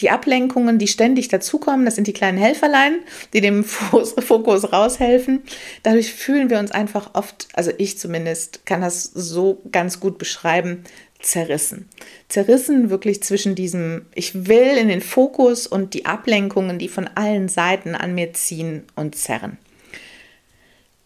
die 0.00 0.10
Ablenkungen, 0.10 0.78
die 0.78 0.88
ständig 0.88 1.28
dazukommen, 1.28 1.84
das 1.84 1.94
sind 1.94 2.06
die 2.06 2.12
kleinen 2.12 2.38
Helferlein, 2.38 3.00
die 3.32 3.40
dem 3.40 3.64
Fokus 3.64 4.72
raushelfen. 4.72 5.42
Dadurch 5.82 6.12
fühlen 6.12 6.50
wir 6.50 6.58
uns 6.58 6.72
einfach 6.72 7.10
oft, 7.14 7.48
also 7.52 7.70
ich 7.78 7.98
zumindest 7.98 8.66
kann 8.66 8.80
das 8.80 9.04
so 9.04 9.62
ganz 9.70 10.00
gut 10.00 10.18
beschreiben, 10.18 10.84
zerrissen. 11.20 11.88
Zerrissen 12.28 12.90
wirklich 12.90 13.22
zwischen 13.22 13.54
diesem, 13.54 14.06
ich 14.14 14.48
will 14.48 14.76
in 14.76 14.88
den 14.88 15.00
Fokus 15.00 15.66
und 15.66 15.94
die 15.94 16.06
Ablenkungen, 16.06 16.78
die 16.78 16.88
von 16.88 17.08
allen 17.14 17.48
Seiten 17.48 17.94
an 17.94 18.14
mir 18.14 18.32
ziehen 18.32 18.82
und 18.94 19.14
zerren. 19.16 19.58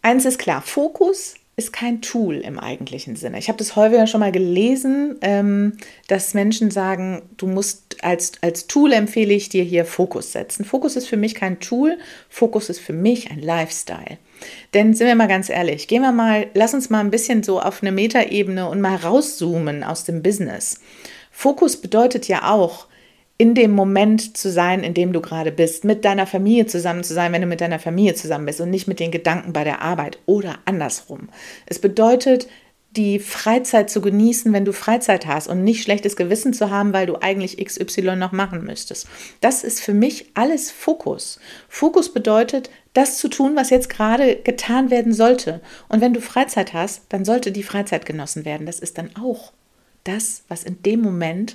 Eins 0.02 0.24
ist 0.24 0.38
klar, 0.38 0.62
Fokus 0.62 1.34
ist 1.58 1.72
kein 1.72 2.00
Tool 2.00 2.36
im 2.36 2.58
eigentlichen 2.58 3.16
Sinne. 3.16 3.38
Ich 3.38 3.48
habe 3.48 3.58
das 3.58 3.74
häufiger 3.74 4.06
schon 4.06 4.20
mal 4.20 4.30
gelesen, 4.30 5.16
ähm, 5.22 5.72
dass 6.06 6.32
Menschen 6.32 6.70
sagen, 6.70 7.22
du 7.36 7.48
musst 7.48 7.96
als, 8.02 8.32
als 8.42 8.68
Tool 8.68 8.92
empfehle 8.92 9.34
ich 9.34 9.48
dir 9.48 9.64
hier 9.64 9.84
Fokus 9.84 10.32
setzen. 10.32 10.64
Fokus 10.64 10.94
ist 10.94 11.08
für 11.08 11.16
mich 11.16 11.34
kein 11.34 11.58
Tool, 11.58 11.98
Fokus 12.28 12.70
ist 12.70 12.78
für 12.78 12.92
mich 12.92 13.32
ein 13.32 13.40
Lifestyle. 13.40 14.18
Denn 14.72 14.94
sind 14.94 15.08
wir 15.08 15.16
mal 15.16 15.26
ganz 15.26 15.50
ehrlich, 15.50 15.88
gehen 15.88 16.02
wir 16.02 16.12
mal, 16.12 16.46
lass 16.54 16.74
uns 16.74 16.90
mal 16.90 17.00
ein 17.00 17.10
bisschen 17.10 17.42
so 17.42 17.60
auf 17.60 17.82
eine 17.82 17.90
Metaebene 17.90 18.68
und 18.68 18.80
mal 18.80 18.94
rauszoomen 18.94 19.82
aus 19.82 20.04
dem 20.04 20.22
Business. 20.22 20.80
Fokus 21.32 21.76
bedeutet 21.76 22.28
ja 22.28 22.52
auch, 22.52 22.87
in 23.40 23.54
dem 23.54 23.70
Moment 23.70 24.36
zu 24.36 24.50
sein, 24.50 24.82
in 24.82 24.94
dem 24.94 25.12
du 25.12 25.20
gerade 25.20 25.52
bist, 25.52 25.84
mit 25.84 26.04
deiner 26.04 26.26
Familie 26.26 26.66
zusammen 26.66 27.04
zu 27.04 27.14
sein, 27.14 27.32
wenn 27.32 27.40
du 27.40 27.46
mit 27.46 27.60
deiner 27.60 27.78
Familie 27.78 28.14
zusammen 28.14 28.46
bist 28.46 28.60
und 28.60 28.70
nicht 28.70 28.88
mit 28.88 28.98
den 28.98 29.12
Gedanken 29.12 29.52
bei 29.52 29.62
der 29.62 29.80
Arbeit 29.80 30.18
oder 30.26 30.58
andersrum. 30.64 31.28
Es 31.66 31.78
bedeutet, 31.78 32.48
die 32.96 33.20
Freizeit 33.20 33.90
zu 33.90 34.00
genießen, 34.00 34.52
wenn 34.52 34.64
du 34.64 34.72
Freizeit 34.72 35.26
hast 35.26 35.46
und 35.46 35.62
nicht 35.62 35.82
schlechtes 35.82 36.16
Gewissen 36.16 36.52
zu 36.52 36.70
haben, 36.70 36.92
weil 36.92 37.06
du 37.06 37.16
eigentlich 37.16 37.64
XY 37.64 38.16
noch 38.16 38.32
machen 38.32 38.64
müsstest. 38.64 39.06
Das 39.40 39.62
ist 39.62 39.80
für 39.80 39.94
mich 39.94 40.30
alles 40.34 40.72
Fokus. 40.72 41.38
Fokus 41.68 42.12
bedeutet, 42.12 42.70
das 42.94 43.18
zu 43.18 43.28
tun, 43.28 43.54
was 43.54 43.70
jetzt 43.70 43.88
gerade 43.88 44.36
getan 44.36 44.90
werden 44.90 45.12
sollte. 45.12 45.60
Und 45.88 46.00
wenn 46.00 46.14
du 46.14 46.20
Freizeit 46.20 46.72
hast, 46.72 47.02
dann 47.10 47.24
sollte 47.24 47.52
die 47.52 47.62
Freizeit 47.62 48.04
genossen 48.04 48.44
werden. 48.44 48.66
Das 48.66 48.80
ist 48.80 48.98
dann 48.98 49.10
auch 49.14 49.52
das, 50.02 50.42
was 50.48 50.64
in 50.64 50.82
dem 50.82 51.00
Moment 51.00 51.54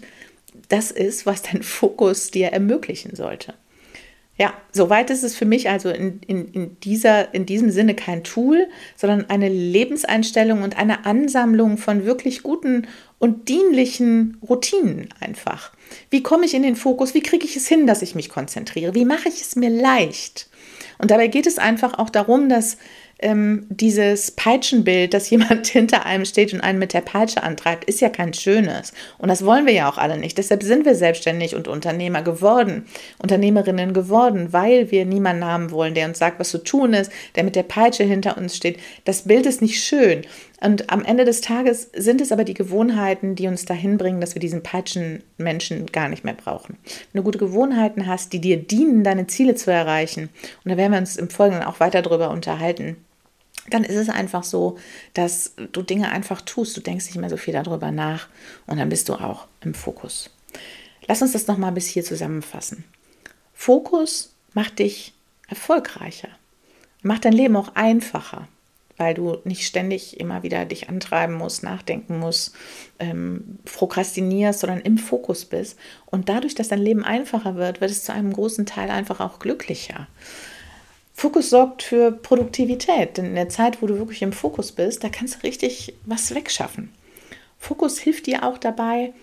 das 0.73 0.89
ist, 0.89 1.25
was 1.27 1.43
dein 1.43 1.61
Fokus 1.61 2.31
dir 2.31 2.47
ermöglichen 2.47 3.15
sollte. 3.15 3.53
Ja, 4.39 4.55
soweit 4.71 5.11
ist 5.11 5.23
es 5.23 5.35
für 5.35 5.45
mich 5.45 5.69
also 5.69 5.89
in, 5.89 6.19
in, 6.25 6.51
in, 6.51 6.79
dieser, 6.79 7.35
in 7.35 7.45
diesem 7.45 7.69
Sinne 7.69 7.93
kein 7.93 8.23
Tool, 8.23 8.67
sondern 8.95 9.29
eine 9.29 9.47
Lebenseinstellung 9.47 10.63
und 10.63 10.75
eine 10.75 11.05
Ansammlung 11.05 11.77
von 11.77 12.05
wirklich 12.05 12.41
guten 12.41 12.87
und 13.19 13.47
dienlichen 13.47 14.37
Routinen 14.41 15.09
einfach. 15.19 15.71
Wie 16.09 16.23
komme 16.23 16.45
ich 16.45 16.55
in 16.55 16.63
den 16.63 16.75
Fokus? 16.75 17.13
Wie 17.13 17.21
kriege 17.21 17.45
ich 17.45 17.55
es 17.55 17.67
hin, 17.67 17.85
dass 17.85 18.01
ich 18.01 18.15
mich 18.15 18.29
konzentriere? 18.29 18.95
Wie 18.95 19.05
mache 19.05 19.29
ich 19.29 19.41
es 19.41 19.55
mir 19.55 19.69
leicht? 19.69 20.49
Und 20.97 21.11
dabei 21.11 21.27
geht 21.27 21.45
es 21.45 21.59
einfach 21.59 21.99
auch 21.99 22.09
darum, 22.09 22.49
dass 22.49 22.77
ähm, 23.23 23.65
dieses 23.69 24.31
Peitschenbild, 24.31 25.13
dass 25.13 25.29
jemand 25.29 25.67
hinter 25.67 26.05
einem 26.05 26.25
steht 26.25 26.53
und 26.53 26.61
einen 26.61 26.79
mit 26.79 26.93
der 26.93 27.01
Peitsche 27.01 27.41
antreibt, 27.41 27.85
ist 27.85 28.01
ja 28.01 28.09
kein 28.09 28.33
schönes. 28.33 28.93
Und 29.17 29.29
das 29.29 29.45
wollen 29.45 29.65
wir 29.65 29.73
ja 29.73 29.89
auch 29.89 29.97
alle 29.97 30.17
nicht. 30.17 30.37
Deshalb 30.37 30.63
sind 30.63 30.85
wir 30.85 30.95
selbstständig 30.95 31.55
und 31.55 31.67
Unternehmer 31.67 32.21
geworden, 32.21 32.85
Unternehmerinnen 33.19 33.93
geworden, 33.93 34.49
weil 34.51 34.91
wir 34.91 35.05
niemanden 35.05 35.45
haben 35.45 35.71
wollen, 35.71 35.95
der 35.95 36.07
uns 36.07 36.19
sagt, 36.19 36.39
was 36.39 36.49
zu 36.49 36.59
tun 36.59 36.93
ist, 36.93 37.11
der 37.35 37.43
mit 37.43 37.55
der 37.55 37.63
Peitsche 37.63 38.03
hinter 38.03 38.37
uns 38.37 38.55
steht. 38.55 38.79
Das 39.05 39.23
Bild 39.23 39.45
ist 39.45 39.61
nicht 39.61 39.83
schön. 39.83 40.23
Und 40.63 40.89
am 40.89 41.03
Ende 41.03 41.25
des 41.25 41.41
Tages 41.41 41.89
sind 41.93 42.21
es 42.21 42.31
aber 42.31 42.45
die 42.45 42.53
Gewohnheiten, 42.53 43.35
die 43.35 43.47
uns 43.47 43.65
dahin 43.65 43.97
bringen, 43.97 44.21
dass 44.21 44.33
wir 44.33 44.39
diesen 44.39 44.63
Peitschenmenschen 44.63 45.87
gar 45.87 46.07
nicht 46.07 46.23
mehr 46.23 46.35
brauchen. 46.35 46.77
Wenn 47.11 47.19
du 47.19 47.23
gute 47.23 47.37
Gewohnheiten 47.37 48.07
hast, 48.07 48.31
die 48.31 48.39
dir 48.39 48.57
dienen, 48.57 49.03
deine 49.03 49.27
Ziele 49.27 49.55
zu 49.55 49.71
erreichen, 49.71 50.29
und 50.63 50.71
da 50.71 50.77
werden 50.77 50.93
wir 50.93 50.99
uns 50.99 51.17
im 51.17 51.29
Folgenden 51.29 51.67
auch 51.67 51.81
weiter 51.81 52.01
darüber 52.01 52.29
unterhalten, 52.29 52.95
dann 53.69 53.83
ist 53.83 53.95
es 53.95 54.09
einfach 54.09 54.43
so, 54.43 54.77
dass 55.13 55.53
du 55.71 55.81
Dinge 55.81 56.11
einfach 56.11 56.41
tust. 56.41 56.75
Du 56.75 56.81
denkst 56.81 57.05
nicht 57.05 57.17
mehr 57.17 57.29
so 57.29 57.37
viel 57.37 57.53
darüber 57.53 57.91
nach 57.91 58.27
und 58.67 58.77
dann 58.77 58.89
bist 58.89 59.09
du 59.09 59.13
auch 59.13 59.47
im 59.61 59.73
Fokus. 59.73 60.29
Lass 61.07 61.21
uns 61.21 61.31
das 61.33 61.47
nochmal 61.47 61.71
bis 61.71 61.87
hier 61.87 62.03
zusammenfassen. 62.03 62.83
Fokus 63.53 64.33
macht 64.53 64.79
dich 64.79 65.13
erfolgreicher, 65.47 66.29
macht 67.01 67.25
dein 67.25 67.33
Leben 67.33 67.55
auch 67.55 67.75
einfacher. 67.75 68.47
weil 68.97 69.15
du 69.15 69.37
nicht 69.43 69.65
ständig 69.65 70.19
immer 70.19 70.43
wieder 70.43 70.65
dich 70.65 70.87
antreiben 70.87 71.33
musst, 71.33 71.63
nachdenken 71.63 72.19
musst, 72.19 72.53
ähm, 72.99 73.57
prokrastinierst, 73.65 74.59
sondern 74.59 74.81
im 74.81 74.97
Fokus 74.97 75.45
bist. 75.45 75.77
Und 76.05 76.29
dadurch, 76.29 76.53
dass 76.55 76.67
dein 76.67 76.79
Leben 76.79 77.03
einfacher 77.03 77.55
wird, 77.55 77.81
wird 77.81 77.91
es 77.91 78.03
zu 78.03 78.13
einem 78.13 78.31
großen 78.31 78.65
Teil 78.65 78.91
einfach 78.91 79.19
auch 79.19 79.39
glücklicher. 79.39 80.07
Fokus 81.13 81.51
sorgt 81.51 81.83
für 81.83 82.11
Produktivität, 82.11 83.17
denn 83.17 83.25
in 83.25 83.35
der 83.35 83.49
Zeit, 83.49 83.81
wo 83.81 83.87
du 83.87 83.97
wirklich 83.97 84.21
im 84.23 84.33
Fokus 84.33 84.71
bist, 84.71 85.03
da 85.03 85.09
kannst 85.09 85.35
du 85.35 85.47
richtig 85.47 85.93
was 86.05 86.33
wegschaffen. 86.33 86.91
Fokus 87.59 87.99
hilft 87.99 88.25
dir 88.25 88.43
auch 88.43 88.57
dabei, 88.57 89.13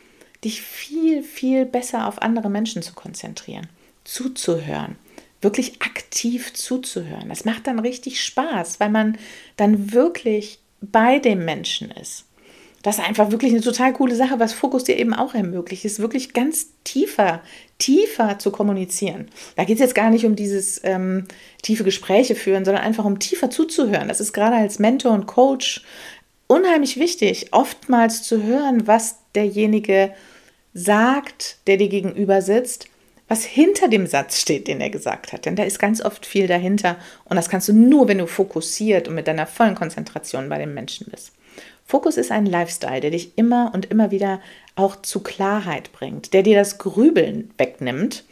dich 0.45 0.63
viel, 0.63 1.23
viel 1.23 1.67
besser 1.67 2.07
auf 2.07 2.23
andere 2.23 2.49
Menschen 2.49 2.83
zu 2.83 2.95
konzentrieren, 2.95 3.69
zuzuhören, 4.05 4.97
wirklich 5.43 5.83
aktiv 5.83 6.55
zuzuhören. 6.55 7.29
Das 7.29 7.45
macht 7.45 7.67
dann 7.67 7.79
richtig 7.79 8.25
Spaß, 8.25 8.81
weil 8.81 8.91
man 8.91 9.19
dann 9.57 9.93
wirklich 9.93 10.61
bei 10.81 11.19
dem 11.19 11.45
Menschen 11.45 11.91
ist. 11.91 12.25
Das 12.83 12.99
ist 12.99 13.05
einfach 13.07 13.31
wirklich 13.31 13.53
eine 13.53 13.61
total 13.61 13.93
coole 13.93 14.15
Sache, 14.15 14.39
was 14.39 14.55
Fokus 14.55 14.85
dir 14.85 14.99
eben 14.99 15.13
auch 15.13 15.35
ermöglicht, 15.35 15.85
ist 15.85 15.99
wirklich 15.99 16.33
ganz 16.33 16.69
tiefer, 16.85 17.43
tiefer 17.79 18.39
zu 18.39 18.51
kommunizieren. 18.51 19.29
Da 19.57 19.65
geht 19.65 19.77
es 19.77 19.81
jetzt 19.81 19.95
gar 19.95 20.09
nicht 20.09 20.25
um 20.25 20.35
dieses 20.35 20.81
ähm, 20.85 21.27
tiefe 21.63 21.85
Gespräche 21.85 22.35
führen, 22.35 22.65
sondern 22.65 22.83
einfach 22.83 23.05
um 23.05 23.19
tiefer 23.19 23.51
zuzuhören. 23.51 24.09
Das 24.09 24.21
ist 24.21 24.33
gerade 24.33 24.57
als 24.57 24.79
Mentor 24.79 25.13
und 25.13 25.27
Coach 25.27 25.83
unheimlich 26.47 26.97
wichtig, 26.97 27.49
oftmals 27.53 28.23
zu 28.23 28.43
hören, 28.43 28.87
was 28.87 29.19
derjenige 29.35 30.13
sagt, 30.73 31.59
der 31.67 31.77
dir 31.77 31.89
gegenüber 31.89 32.41
sitzt, 32.41 32.89
was 33.29 33.45
hinter 33.45 33.89
dem 33.89 34.07
Satz 34.07 34.41
steht, 34.41 34.67
den 34.67 34.81
er 34.81 34.91
gesagt 34.91 35.33
hat. 35.33 35.45
Denn 35.45 35.55
da 35.55 35.63
ist 35.63 35.79
ganz 35.79 36.03
oft 36.03 36.27
viel 36.27 36.49
dahinter 36.49 36.97
und 37.27 37.37
das 37.37 37.49
kannst 37.49 37.69
du 37.69 37.73
nur, 37.73 38.09
wenn 38.09 38.19
du 38.19 38.27
fokussiert 38.27 39.07
und 39.07 39.15
mit 39.15 39.29
deiner 39.29 39.47
vollen 39.47 39.77
Konzentration 39.77 40.49
bei 40.49 40.59
dem 40.59 40.75
Menschen 40.75 41.07
bist. 41.11 41.33
Fokus 41.91 42.17
ist 42.17 42.31
ein 42.31 42.47
Lifestyle, 42.47 43.01
der 43.01 43.11
dich 43.11 43.37
immer 43.37 43.73
und 43.75 43.87
immer 43.87 44.13
wieder 44.13 44.41
auch 44.77 44.95
zu 45.03 45.25
Klarheit 45.25 45.91
bringt, 45.91 46.33
der 46.33 46.45
dir 46.45 46.57
das 46.57 46.79
Grübeln 46.79 47.51
wegnimmt. 47.59 48.23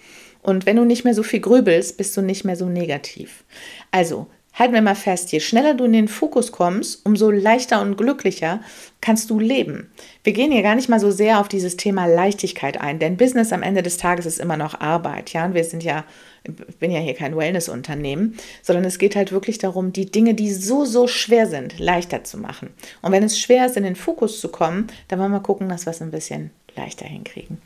Und 0.42 0.64
wenn 0.64 0.76
du 0.76 0.84
nicht 0.84 1.02
mehr 1.02 1.12
so 1.12 1.24
viel 1.24 1.40
grübelst, 1.40 1.96
bist 1.96 2.16
du 2.16 2.22
nicht 2.22 2.44
mehr 2.44 2.54
so 2.54 2.66
negativ. 2.66 3.42
Also 3.90 4.28
halten 4.58 4.74
wir 4.74 4.82
mal 4.82 4.96
fest, 4.96 5.30
je 5.30 5.40
schneller 5.40 5.74
du 5.74 5.84
in 5.84 5.92
den 5.92 6.08
Fokus 6.08 6.50
kommst, 6.50 7.06
umso 7.06 7.30
leichter 7.30 7.80
und 7.80 7.96
glücklicher 7.96 8.60
kannst 9.00 9.30
du 9.30 9.38
leben. 9.38 9.90
Wir 10.24 10.32
gehen 10.32 10.50
hier 10.50 10.62
gar 10.62 10.74
nicht 10.74 10.88
mal 10.88 10.98
so 10.98 11.12
sehr 11.12 11.38
auf 11.38 11.48
dieses 11.48 11.76
Thema 11.76 12.06
Leichtigkeit 12.06 12.80
ein, 12.80 12.98
denn 12.98 13.16
Business 13.16 13.52
am 13.52 13.62
Ende 13.62 13.82
des 13.82 13.96
Tages 13.96 14.26
ist 14.26 14.40
immer 14.40 14.56
noch 14.56 14.80
Arbeit. 14.80 15.32
Ja, 15.32 15.44
und 15.44 15.54
wir 15.54 15.62
sind 15.62 15.84
ja, 15.84 16.04
ich 16.42 16.76
bin 16.76 16.90
ja 16.90 16.98
hier 16.98 17.14
kein 17.14 17.36
Wellness-Unternehmen, 17.36 18.36
sondern 18.62 18.84
es 18.84 18.98
geht 18.98 19.14
halt 19.14 19.30
wirklich 19.30 19.58
darum, 19.58 19.92
die 19.92 20.10
Dinge, 20.10 20.34
die 20.34 20.52
so, 20.52 20.84
so 20.84 21.06
schwer 21.06 21.46
sind, 21.46 21.78
leichter 21.78 22.24
zu 22.24 22.38
machen. 22.38 22.70
Und 23.00 23.12
wenn 23.12 23.22
es 23.22 23.38
schwer 23.38 23.66
ist, 23.66 23.76
in 23.76 23.84
den 23.84 23.96
Fokus 23.96 24.40
zu 24.40 24.48
kommen, 24.48 24.88
dann 25.06 25.20
wollen 25.20 25.32
wir 25.32 25.40
gucken, 25.40 25.68
dass 25.68 25.86
wir 25.86 25.92
es 25.92 26.02
ein 26.02 26.10
bisschen 26.10 26.50
leichter 26.74 27.06
hinkriegen. 27.06 27.58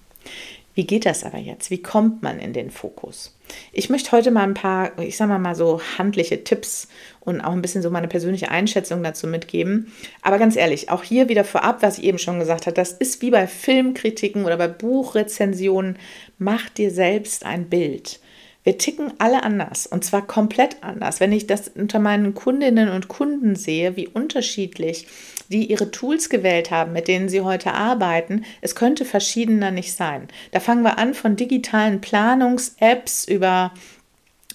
Wie 0.74 0.86
geht 0.86 1.04
das 1.04 1.24
aber 1.24 1.38
jetzt? 1.38 1.70
Wie 1.70 1.82
kommt 1.82 2.22
man 2.22 2.38
in 2.38 2.54
den 2.54 2.70
Fokus? 2.70 3.36
Ich 3.72 3.90
möchte 3.90 4.12
heute 4.12 4.30
mal 4.30 4.44
ein 4.44 4.54
paar, 4.54 4.98
ich 4.98 5.18
sage 5.18 5.38
mal 5.38 5.54
so 5.54 5.82
handliche 5.98 6.44
Tipps 6.44 6.88
und 7.20 7.42
auch 7.42 7.52
ein 7.52 7.60
bisschen 7.60 7.82
so 7.82 7.90
meine 7.90 8.08
persönliche 8.08 8.50
Einschätzung 8.50 9.02
dazu 9.02 9.26
mitgeben. 9.26 9.92
Aber 10.22 10.38
ganz 10.38 10.56
ehrlich, 10.56 10.88
auch 10.88 11.02
hier 11.02 11.28
wieder 11.28 11.44
vorab, 11.44 11.82
was 11.82 11.98
ich 11.98 12.04
eben 12.04 12.18
schon 12.18 12.38
gesagt 12.38 12.66
habe, 12.66 12.74
das 12.74 12.92
ist 12.92 13.20
wie 13.20 13.30
bei 13.30 13.46
Filmkritiken 13.46 14.46
oder 14.46 14.56
bei 14.56 14.68
Buchrezensionen. 14.68 15.98
Mach 16.38 16.70
dir 16.70 16.90
selbst 16.90 17.44
ein 17.44 17.68
Bild. 17.68 18.20
Wir 18.64 18.78
ticken 18.78 19.12
alle 19.18 19.42
anders 19.42 19.86
und 19.86 20.04
zwar 20.04 20.26
komplett 20.26 20.82
anders. 20.82 21.20
Wenn 21.20 21.32
ich 21.32 21.46
das 21.46 21.68
unter 21.68 21.98
meinen 21.98 22.34
Kundinnen 22.34 22.88
und 22.88 23.08
Kunden 23.08 23.56
sehe, 23.56 23.96
wie 23.96 24.08
unterschiedlich 24.08 25.06
die 25.52 25.70
ihre 25.70 25.90
Tools 25.90 26.28
gewählt 26.28 26.70
haben, 26.70 26.92
mit 26.92 27.06
denen 27.06 27.28
sie 27.28 27.42
heute 27.42 27.72
arbeiten, 27.74 28.44
es 28.60 28.74
könnte 28.74 29.04
verschiedener 29.04 29.70
nicht 29.70 29.94
sein. 29.94 30.28
Da 30.50 30.58
fangen 30.60 30.82
wir 30.82 30.98
an 30.98 31.14
von 31.14 31.36
digitalen 31.36 32.00
Planungs-Apps 32.00 33.26
über 33.28 33.72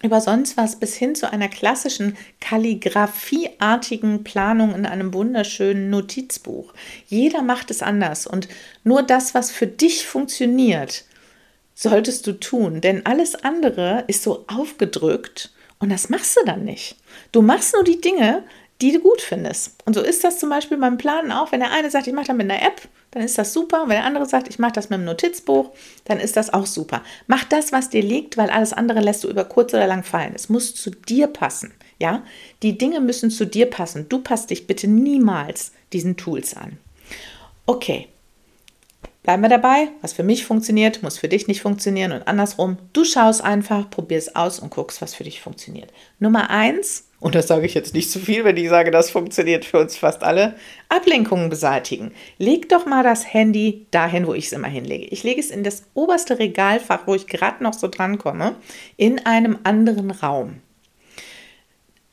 über 0.04 0.22
sonst 0.22 0.58
was 0.58 0.76
bis 0.76 0.96
hin 0.96 1.16
zu 1.16 1.32
einer 1.32 1.48
klassischen 1.48 2.18
kalligraphieartigen 2.40 4.24
Planung 4.24 4.76
in 4.76 4.86
einem 4.86 5.14
wunderschönen 5.14 5.90
Notizbuch. 5.90 6.74
Jeder 7.08 7.42
macht 7.42 7.72
es 7.72 7.82
anders 7.82 8.28
und 8.28 8.48
nur 8.84 9.02
das, 9.02 9.34
was 9.34 9.50
für 9.50 9.66
dich 9.66 10.06
funktioniert, 10.06 11.06
solltest 11.74 12.28
du 12.28 12.34
tun, 12.34 12.82
denn 12.82 13.06
alles 13.06 13.36
andere 13.36 14.04
ist 14.08 14.24
so 14.24 14.46
aufgedrückt 14.48 15.52
und 15.80 15.92
das 15.92 16.10
machst 16.10 16.38
du 16.38 16.46
dann 16.46 16.64
nicht. 16.64 16.96
Du 17.32 17.42
machst 17.42 17.74
nur 17.74 17.84
die 17.84 18.02
Dinge, 18.02 18.44
die 18.82 18.92
du 18.92 19.00
gut 19.00 19.22
findest. 19.22 19.76
Und 19.86 19.96
so 19.96 20.02
ist 20.02 20.24
das 20.24 20.40
zum 20.40 20.50
Beispiel 20.50 20.78
beim 20.78 20.98
Planen 20.98 21.32
auch. 21.32 21.52
Wenn 21.52 21.62
der 21.62 21.72
eine 21.72 21.90
sagt, 21.90 22.08
ich 22.08 22.14
mache 22.14 22.28
das 22.28 22.36
mit 22.36 22.50
einer 22.50 22.62
App, 22.62 22.82
dann 23.12 23.24
ist 23.24 23.38
das 23.38 23.54
super. 23.54 23.84
Und 23.84 23.90
wenn 23.90 23.98
der 23.98 24.06
andere 24.06 24.26
sagt, 24.26 24.48
ich 24.48 24.60
mache 24.60 24.74
das 24.74 24.90
mit 24.90 24.98
einem 24.98 25.06
Notizbuch, 25.06 25.72
dann 26.06 26.20
ist 26.20 26.38
das 26.38 26.54
auch 26.54 26.66
super. 26.66 27.02
Mach 27.26 27.44
das, 27.44 27.72
was 27.72 27.90
dir 27.90 28.04
liegt, 28.04 28.38
weil 28.38 28.50
alles 28.50 28.74
andere 28.74 29.00
lässt 29.00 29.24
du 29.24 29.30
über 29.30 29.46
kurz 29.46 29.74
oder 29.74 29.88
lang 29.88 30.04
fallen. 30.04 30.34
Es 30.36 30.50
muss 30.50 30.76
zu 30.76 30.92
dir 30.92 31.28
passen. 31.28 31.74
Ja, 32.00 32.24
die 32.62 32.78
Dinge 32.78 33.02
müssen 33.02 33.32
zu 33.32 33.46
dir 33.46 33.68
passen. 33.68 34.08
Du 34.08 34.20
passt 34.20 34.52
dich 34.52 34.68
bitte 34.68 34.88
niemals 34.88 35.72
diesen 35.94 36.16
Tools 36.16 36.56
an. 36.56 36.78
Okay, 37.66 38.08
Bleiben 39.28 39.42
wir 39.42 39.50
dabei, 39.50 39.90
was 40.00 40.14
für 40.14 40.24
mich 40.24 40.46
funktioniert, 40.46 41.04
muss 41.04 41.18
für 41.18 41.28
dich 41.28 41.50
nicht 41.50 41.62
funktionieren 41.62 42.14
und 42.14 42.30
andersrum. 42.30 42.78
Du 42.94 43.04
schaust 43.04 43.44
einfach, 43.44 43.90
probierst 43.90 44.38
aus 44.38 44.58
und 44.58 44.70
guckst, 44.70 45.02
was 45.02 45.14
für 45.14 45.26
dich 45.26 45.42
funktioniert. 45.42 45.92
Nummer 46.20 46.50
eins, 46.50 47.07
und 47.20 47.34
das 47.34 47.48
sage 47.48 47.66
ich 47.66 47.74
jetzt 47.74 47.96
nicht 47.96 48.12
zu 48.12 48.20
viel, 48.20 48.44
wenn 48.44 48.58
ich 48.58 48.70
sage, 48.70 48.92
das 48.92 49.10
funktioniert 49.10 49.66
für 49.66 49.80
uns 49.80 49.98
fast 49.98 50.24
alle, 50.24 50.56
Ablenkungen 50.88 51.50
beseitigen. 51.50 52.12
Leg 52.38 52.70
doch 52.70 52.86
mal 52.86 53.04
das 53.04 53.34
Handy 53.34 53.88
dahin, 53.90 54.28
wo 54.28 54.36
ich 54.36 54.48
es 54.48 54.54
immer 54.54 54.68
hinlege. 54.68 55.06
Ich 55.06 55.24
lege 55.24 55.42
es 55.42 55.50
in 55.50 55.64
das 55.64 55.84
oberste 55.96 56.38
Regalfach, 56.38 57.08
wo 57.08 57.16
ich 57.16 57.26
gerade 57.26 57.64
noch 57.64 57.74
so 57.74 57.88
dran 57.88 58.20
komme, 58.20 58.56
in 58.98 59.26
einem 59.26 59.58
anderen 59.64 60.12
Raum. 60.12 60.62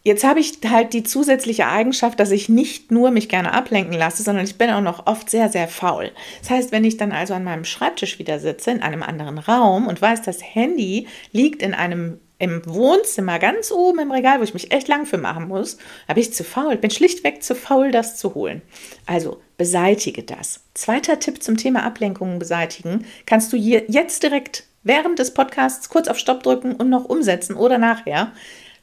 Jetzt 0.06 0.24
habe 0.24 0.40
ich 0.40 0.58
halt 0.68 0.92
die 0.92 1.02
zusätzliche 1.02 1.66
Eigenschaft, 1.66 2.20
dass 2.20 2.30
ich 2.30 2.50
nicht 2.50 2.90
nur 2.90 3.10
mich 3.10 3.30
gerne 3.30 3.54
ablenken 3.54 3.94
lasse, 3.94 4.22
sondern 4.22 4.44
ich 4.44 4.58
bin 4.58 4.68
auch 4.70 4.82
noch 4.82 5.06
oft 5.06 5.30
sehr, 5.30 5.48
sehr 5.48 5.66
faul. 5.66 6.12
Das 6.40 6.50
heißt, 6.50 6.72
wenn 6.72 6.84
ich 6.84 6.98
dann 6.98 7.10
also 7.10 7.32
an 7.32 7.44
meinem 7.44 7.64
Schreibtisch 7.64 8.18
wieder 8.18 8.38
sitze, 8.38 8.70
in 8.70 8.82
einem 8.82 9.02
anderen 9.02 9.38
Raum 9.38 9.86
und 9.86 10.02
weiß, 10.02 10.20
das 10.20 10.42
Handy 10.42 11.08
liegt 11.32 11.62
in 11.62 11.72
einem 11.72 12.20
im 12.44 12.60
Wohnzimmer 12.66 13.38
ganz 13.38 13.72
oben 13.72 14.00
im 14.00 14.12
Regal, 14.12 14.38
wo 14.38 14.44
ich 14.44 14.52
mich 14.52 14.70
echt 14.70 14.86
lang 14.86 15.06
für 15.06 15.16
machen 15.16 15.48
muss, 15.48 15.78
habe 16.06 16.20
ich 16.20 16.34
zu 16.34 16.44
faul, 16.44 16.76
bin 16.76 16.90
schlichtweg 16.90 17.42
zu 17.42 17.54
faul, 17.54 17.90
das 17.90 18.18
zu 18.18 18.34
holen. 18.34 18.60
Also 19.06 19.40
beseitige 19.56 20.22
das. 20.22 20.60
Zweiter 20.74 21.18
Tipp 21.18 21.42
zum 21.42 21.56
Thema 21.56 21.84
Ablenkungen 21.84 22.38
beseitigen, 22.38 23.06
kannst 23.24 23.50
du 23.52 23.56
hier 23.56 23.84
jetzt 23.88 24.22
direkt 24.22 24.64
während 24.82 25.18
des 25.18 25.32
Podcasts 25.32 25.88
kurz 25.88 26.06
auf 26.06 26.18
Stopp 26.18 26.42
drücken 26.42 26.74
und 26.74 26.90
noch 26.90 27.06
umsetzen 27.06 27.56
oder 27.56 27.78
nachher. 27.78 28.32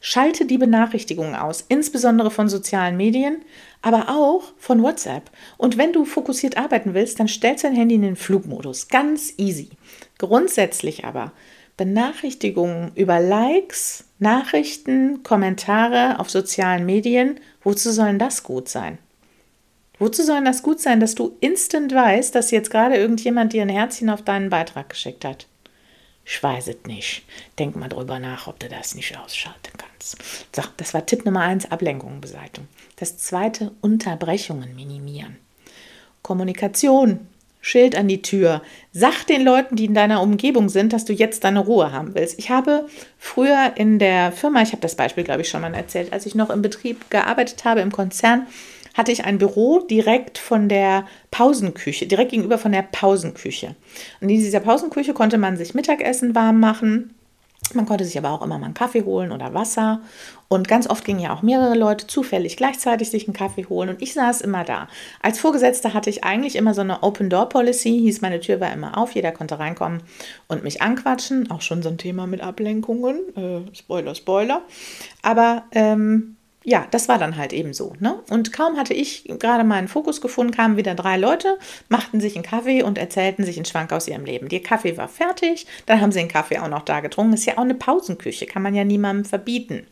Schalte 0.00 0.44
die 0.44 0.58
Benachrichtigungen 0.58 1.36
aus, 1.36 1.64
insbesondere 1.68 2.32
von 2.32 2.48
sozialen 2.48 2.96
Medien, 2.96 3.42
aber 3.80 4.08
auch 4.08 4.42
von 4.58 4.82
WhatsApp. 4.82 5.30
Und 5.56 5.78
wenn 5.78 5.92
du 5.92 6.04
fokussiert 6.04 6.56
arbeiten 6.56 6.94
willst, 6.94 7.20
dann 7.20 7.28
stellst 7.28 7.62
dein 7.62 7.76
Handy 7.76 7.94
in 7.94 8.02
den 8.02 8.16
Flugmodus. 8.16 8.88
Ganz 8.88 9.34
easy. 9.36 9.70
Grundsätzlich 10.18 11.04
aber 11.04 11.30
Benachrichtigungen 11.76 12.92
über 12.94 13.20
Likes, 13.20 14.04
Nachrichten, 14.18 15.22
Kommentare 15.22 16.18
auf 16.20 16.30
sozialen 16.30 16.86
Medien, 16.86 17.40
wozu 17.62 17.90
sollen 17.90 18.18
das 18.18 18.42
gut 18.42 18.68
sein? 18.68 18.98
Wozu 19.98 20.22
soll 20.22 20.42
das 20.44 20.62
gut 20.62 20.80
sein, 20.80 21.00
dass 21.00 21.14
du 21.14 21.36
instant 21.40 21.94
weißt, 21.94 22.34
dass 22.34 22.50
jetzt 22.50 22.70
gerade 22.70 22.96
irgendjemand 22.96 23.52
dir 23.52 23.62
ein 23.62 23.68
Herzchen 23.68 24.10
auf 24.10 24.22
deinen 24.22 24.50
Beitrag 24.50 24.88
geschickt 24.88 25.24
hat? 25.24 25.46
Ich 26.24 26.42
weiß 26.42 26.68
es 26.68 26.86
nicht. 26.86 27.24
Denk 27.58 27.76
mal 27.76 27.88
drüber 27.88 28.18
nach, 28.18 28.46
ob 28.46 28.58
du 28.58 28.68
das 28.68 28.94
nicht 28.94 29.16
ausschalten 29.18 29.72
kannst. 29.76 30.16
So, 30.54 30.62
das 30.76 30.94
war 30.94 31.06
Tipp 31.06 31.24
Nummer 31.24 31.40
eins: 31.40 31.70
Ablenkungen 31.70 32.20
beseitigen. 32.20 32.68
Das 32.96 33.16
zweite, 33.18 33.72
Unterbrechungen 33.80 34.74
minimieren. 34.76 35.36
Kommunikation, 36.22 37.28
Schild 37.62 37.96
an 37.96 38.08
die 38.08 38.20
Tür. 38.20 38.60
Sag 38.92 39.24
den 39.24 39.42
Leuten, 39.42 39.76
die 39.76 39.86
in 39.86 39.94
deiner 39.94 40.20
Umgebung 40.20 40.68
sind, 40.68 40.92
dass 40.92 41.06
du 41.06 41.14
jetzt 41.14 41.44
deine 41.44 41.60
Ruhe 41.60 41.92
haben 41.92 42.14
willst. 42.14 42.38
Ich 42.38 42.50
habe 42.50 42.86
früher 43.16 43.72
in 43.76 43.98
der 43.98 44.32
Firma, 44.32 44.60
ich 44.60 44.72
habe 44.72 44.82
das 44.82 44.96
Beispiel, 44.96 45.24
glaube 45.24 45.40
ich, 45.40 45.48
schon 45.48 45.62
mal 45.62 45.72
erzählt, 45.72 46.12
als 46.12 46.26
ich 46.26 46.34
noch 46.34 46.50
im 46.50 46.60
Betrieb 46.60 47.08
gearbeitet 47.08 47.64
habe, 47.64 47.80
im 47.80 47.92
Konzern, 47.92 48.46
hatte 48.94 49.12
ich 49.12 49.24
ein 49.24 49.38
Büro 49.38 49.80
direkt 49.80 50.38
von 50.38 50.68
der 50.68 51.06
Pausenküche, 51.30 52.06
direkt 52.06 52.32
gegenüber 52.32 52.58
von 52.58 52.72
der 52.72 52.82
Pausenküche. 52.82 53.74
Und 54.20 54.28
in 54.28 54.40
dieser 54.40 54.60
Pausenküche 54.60 55.14
konnte 55.14 55.38
man 55.38 55.56
sich 55.56 55.72
Mittagessen 55.72 56.34
warm 56.34 56.60
machen. 56.60 57.14
Man 57.74 57.86
konnte 57.86 58.04
sich 58.04 58.18
aber 58.18 58.30
auch 58.30 58.42
immer 58.42 58.58
mal 58.58 58.66
einen 58.66 58.74
Kaffee 58.74 59.04
holen 59.04 59.32
oder 59.32 59.54
Wasser. 59.54 60.00
Und 60.48 60.68
ganz 60.68 60.88
oft 60.88 61.04
gingen 61.04 61.20
ja 61.20 61.32
auch 61.32 61.42
mehrere 61.42 61.74
Leute 61.74 62.06
zufällig 62.06 62.56
gleichzeitig 62.56 63.10
sich 63.10 63.26
einen 63.26 63.34
Kaffee 63.34 63.66
holen. 63.66 63.88
Und 63.88 64.02
ich 64.02 64.12
saß 64.14 64.42
immer 64.42 64.64
da. 64.64 64.88
Als 65.22 65.38
Vorgesetzte 65.38 65.94
hatte 65.94 66.10
ich 66.10 66.24
eigentlich 66.24 66.56
immer 66.56 66.74
so 66.74 66.82
eine 66.82 67.02
Open-Door-Policy. 67.02 68.00
Hieß, 68.00 68.20
meine 68.20 68.40
Tür 68.40 68.60
war 68.60 68.72
immer 68.72 68.98
auf. 68.98 69.12
Jeder 69.12 69.32
konnte 69.32 69.58
reinkommen 69.58 70.02
und 70.48 70.62
mich 70.62 70.82
anquatschen. 70.82 71.50
Auch 71.50 71.62
schon 71.62 71.82
so 71.82 71.88
ein 71.88 71.98
Thema 71.98 72.26
mit 72.26 72.42
Ablenkungen. 72.42 73.18
Äh, 73.36 73.74
Spoiler, 73.74 74.14
Spoiler. 74.14 74.62
Aber 75.22 75.64
ähm, 75.72 76.36
ja, 76.64 76.86
das 76.90 77.08
war 77.08 77.18
dann 77.18 77.36
halt 77.36 77.52
eben 77.52 77.72
so. 77.72 77.94
Ne? 77.98 78.20
Und 78.30 78.52
kaum 78.52 78.76
hatte 78.76 78.94
ich 78.94 79.24
gerade 79.24 79.64
meinen 79.64 79.88
Fokus 79.88 80.20
gefunden, 80.20 80.52
kamen 80.52 80.76
wieder 80.76 80.94
drei 80.94 81.16
Leute, 81.16 81.58
machten 81.88 82.20
sich 82.20 82.34
einen 82.36 82.44
Kaffee 82.44 82.82
und 82.82 82.98
erzählten 82.98 83.44
sich 83.44 83.56
einen 83.56 83.64
Schwank 83.64 83.92
aus 83.92 84.08
ihrem 84.08 84.24
Leben. 84.24 84.48
Der 84.48 84.62
Kaffee 84.62 84.96
war 84.96 85.08
fertig, 85.08 85.66
dann 85.86 86.00
haben 86.00 86.12
sie 86.12 86.20
den 86.20 86.28
Kaffee 86.28 86.58
auch 86.58 86.68
noch 86.68 86.84
da 86.84 87.00
getrunken. 87.00 87.34
Ist 87.34 87.46
ja 87.46 87.54
auch 87.54 87.62
eine 87.62 87.74
Pausenküche, 87.74 88.46
kann 88.46 88.62
man 88.62 88.74
ja 88.74 88.84
niemandem 88.84 89.24
verbieten. 89.24 89.86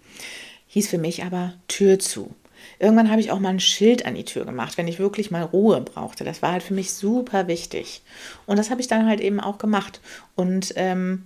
Hieß 0.68 0.88
für 0.88 0.98
mich 0.98 1.24
aber 1.24 1.54
Tür 1.66 1.98
zu. 1.98 2.34
Irgendwann 2.78 3.10
habe 3.10 3.20
ich 3.20 3.30
auch 3.30 3.40
mal 3.40 3.50
ein 3.50 3.60
Schild 3.60 4.06
an 4.06 4.14
die 4.14 4.24
Tür 4.24 4.44
gemacht, 4.44 4.78
wenn 4.78 4.88
ich 4.88 4.98
wirklich 4.98 5.30
mal 5.30 5.42
Ruhe 5.42 5.80
brauchte. 5.80 6.24
Das 6.24 6.42
war 6.42 6.52
halt 6.52 6.62
für 6.62 6.74
mich 6.74 6.92
super 6.92 7.48
wichtig. 7.48 8.02
Und 8.46 8.58
das 8.58 8.70
habe 8.70 8.80
ich 8.80 8.86
dann 8.86 9.06
halt 9.06 9.20
eben 9.20 9.40
auch 9.40 9.58
gemacht. 9.58 10.00
Und 10.34 10.72
ähm, 10.76 11.24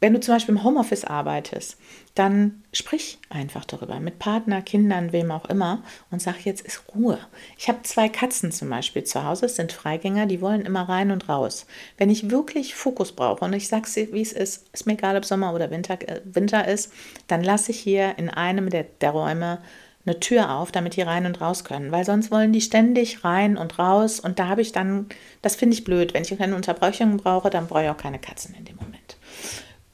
wenn 0.00 0.12
du 0.12 0.20
zum 0.20 0.34
Beispiel 0.34 0.54
im 0.54 0.64
Homeoffice 0.64 1.04
arbeitest, 1.04 1.76
dann 2.14 2.62
sprich 2.72 3.18
einfach 3.28 3.64
darüber 3.64 4.00
mit 4.00 4.18
Partner, 4.18 4.62
Kindern, 4.62 5.12
wem 5.12 5.30
auch 5.30 5.46
immer 5.46 5.82
und 6.10 6.22
sag, 6.22 6.44
jetzt 6.44 6.62
ist 6.62 6.82
Ruhe. 6.94 7.18
Ich 7.58 7.68
habe 7.68 7.82
zwei 7.82 8.08
Katzen 8.08 8.52
zum 8.52 8.70
Beispiel 8.70 9.04
zu 9.04 9.24
Hause, 9.24 9.46
es 9.46 9.56
sind 9.56 9.72
Freigänger, 9.72 10.26
die 10.26 10.40
wollen 10.40 10.62
immer 10.62 10.88
rein 10.88 11.10
und 11.10 11.28
raus. 11.28 11.66
Wenn 11.98 12.10
ich 12.10 12.30
wirklich 12.30 12.74
Fokus 12.74 13.12
brauche 13.12 13.44
und 13.44 13.52
ich 13.52 13.68
sage 13.68 13.86
wie 14.12 14.22
es 14.22 14.32
ist, 14.32 14.68
ist 14.72 14.86
mir 14.86 14.94
egal, 14.94 15.16
ob 15.16 15.24
Sommer 15.24 15.54
oder 15.54 15.70
Winter, 15.70 15.94
äh, 16.08 16.20
Winter 16.24 16.66
ist, 16.66 16.92
dann 17.26 17.44
lasse 17.44 17.70
ich 17.70 17.78
hier 17.78 18.18
in 18.18 18.30
einem 18.30 18.70
der, 18.70 18.84
der 18.84 19.10
Räume 19.10 19.58
eine 20.06 20.20
Tür 20.20 20.50
auf, 20.52 20.72
damit 20.72 20.96
die 20.96 21.02
rein 21.02 21.26
und 21.26 21.40
raus 21.40 21.64
können, 21.64 21.90
weil 21.90 22.04
sonst 22.04 22.30
wollen 22.30 22.52
die 22.52 22.60
ständig 22.60 23.24
rein 23.24 23.56
und 23.56 23.78
raus 23.78 24.20
und 24.20 24.38
da 24.38 24.48
habe 24.48 24.62
ich 24.62 24.72
dann, 24.72 25.06
das 25.42 25.56
finde 25.56 25.74
ich 25.74 25.84
blöd, 25.84 26.14
wenn 26.14 26.22
ich 26.22 26.36
keine 26.38 26.54
Unterbrechungen 26.54 27.16
brauche, 27.16 27.50
dann 27.50 27.66
brauche 27.66 27.84
ich 27.84 27.90
auch 27.90 27.96
keine 27.96 28.18
Katzen 28.18 28.54
in 28.54 28.64
dem 28.64 28.76
Moment. 28.76 28.95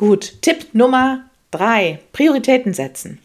Gut, 0.02 0.42
Tipp 0.42 0.74
Nummer 0.74 1.30
drei, 1.52 2.00
Prioritäten 2.12 2.74
setzen. 2.74 3.20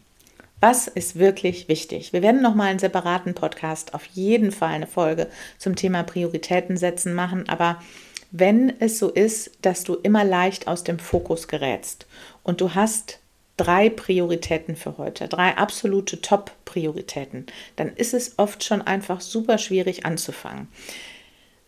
Was 0.60 0.86
ist 0.86 1.18
wirklich 1.18 1.66
wichtig? 1.66 2.12
Wir 2.12 2.22
werden 2.22 2.40
nochmal 2.40 2.68
einen 2.68 2.78
separaten 2.78 3.34
Podcast, 3.34 3.94
auf 3.94 4.04
jeden 4.12 4.52
Fall 4.52 4.68
eine 4.68 4.86
Folge 4.86 5.26
zum 5.58 5.74
Thema 5.74 6.04
Prioritäten 6.04 6.76
setzen 6.76 7.14
machen, 7.14 7.48
aber 7.48 7.82
wenn 8.30 8.72
es 8.78 9.00
so 9.00 9.10
ist, 9.10 9.50
dass 9.62 9.82
du 9.82 9.94
immer 9.94 10.22
leicht 10.22 10.68
aus 10.68 10.84
dem 10.84 11.00
Fokus 11.00 11.48
gerätst 11.48 12.06
und 12.44 12.60
du 12.60 12.76
hast 12.76 13.18
drei 13.56 13.90
Prioritäten 13.90 14.76
für 14.76 14.98
heute, 14.98 15.26
drei 15.26 15.56
absolute 15.56 16.20
Top-Prioritäten, 16.20 17.46
dann 17.74 17.88
ist 17.88 18.14
es 18.14 18.38
oft 18.38 18.62
schon 18.62 18.82
einfach 18.82 19.20
super 19.20 19.58
schwierig 19.58 20.06
anzufangen. 20.06 20.68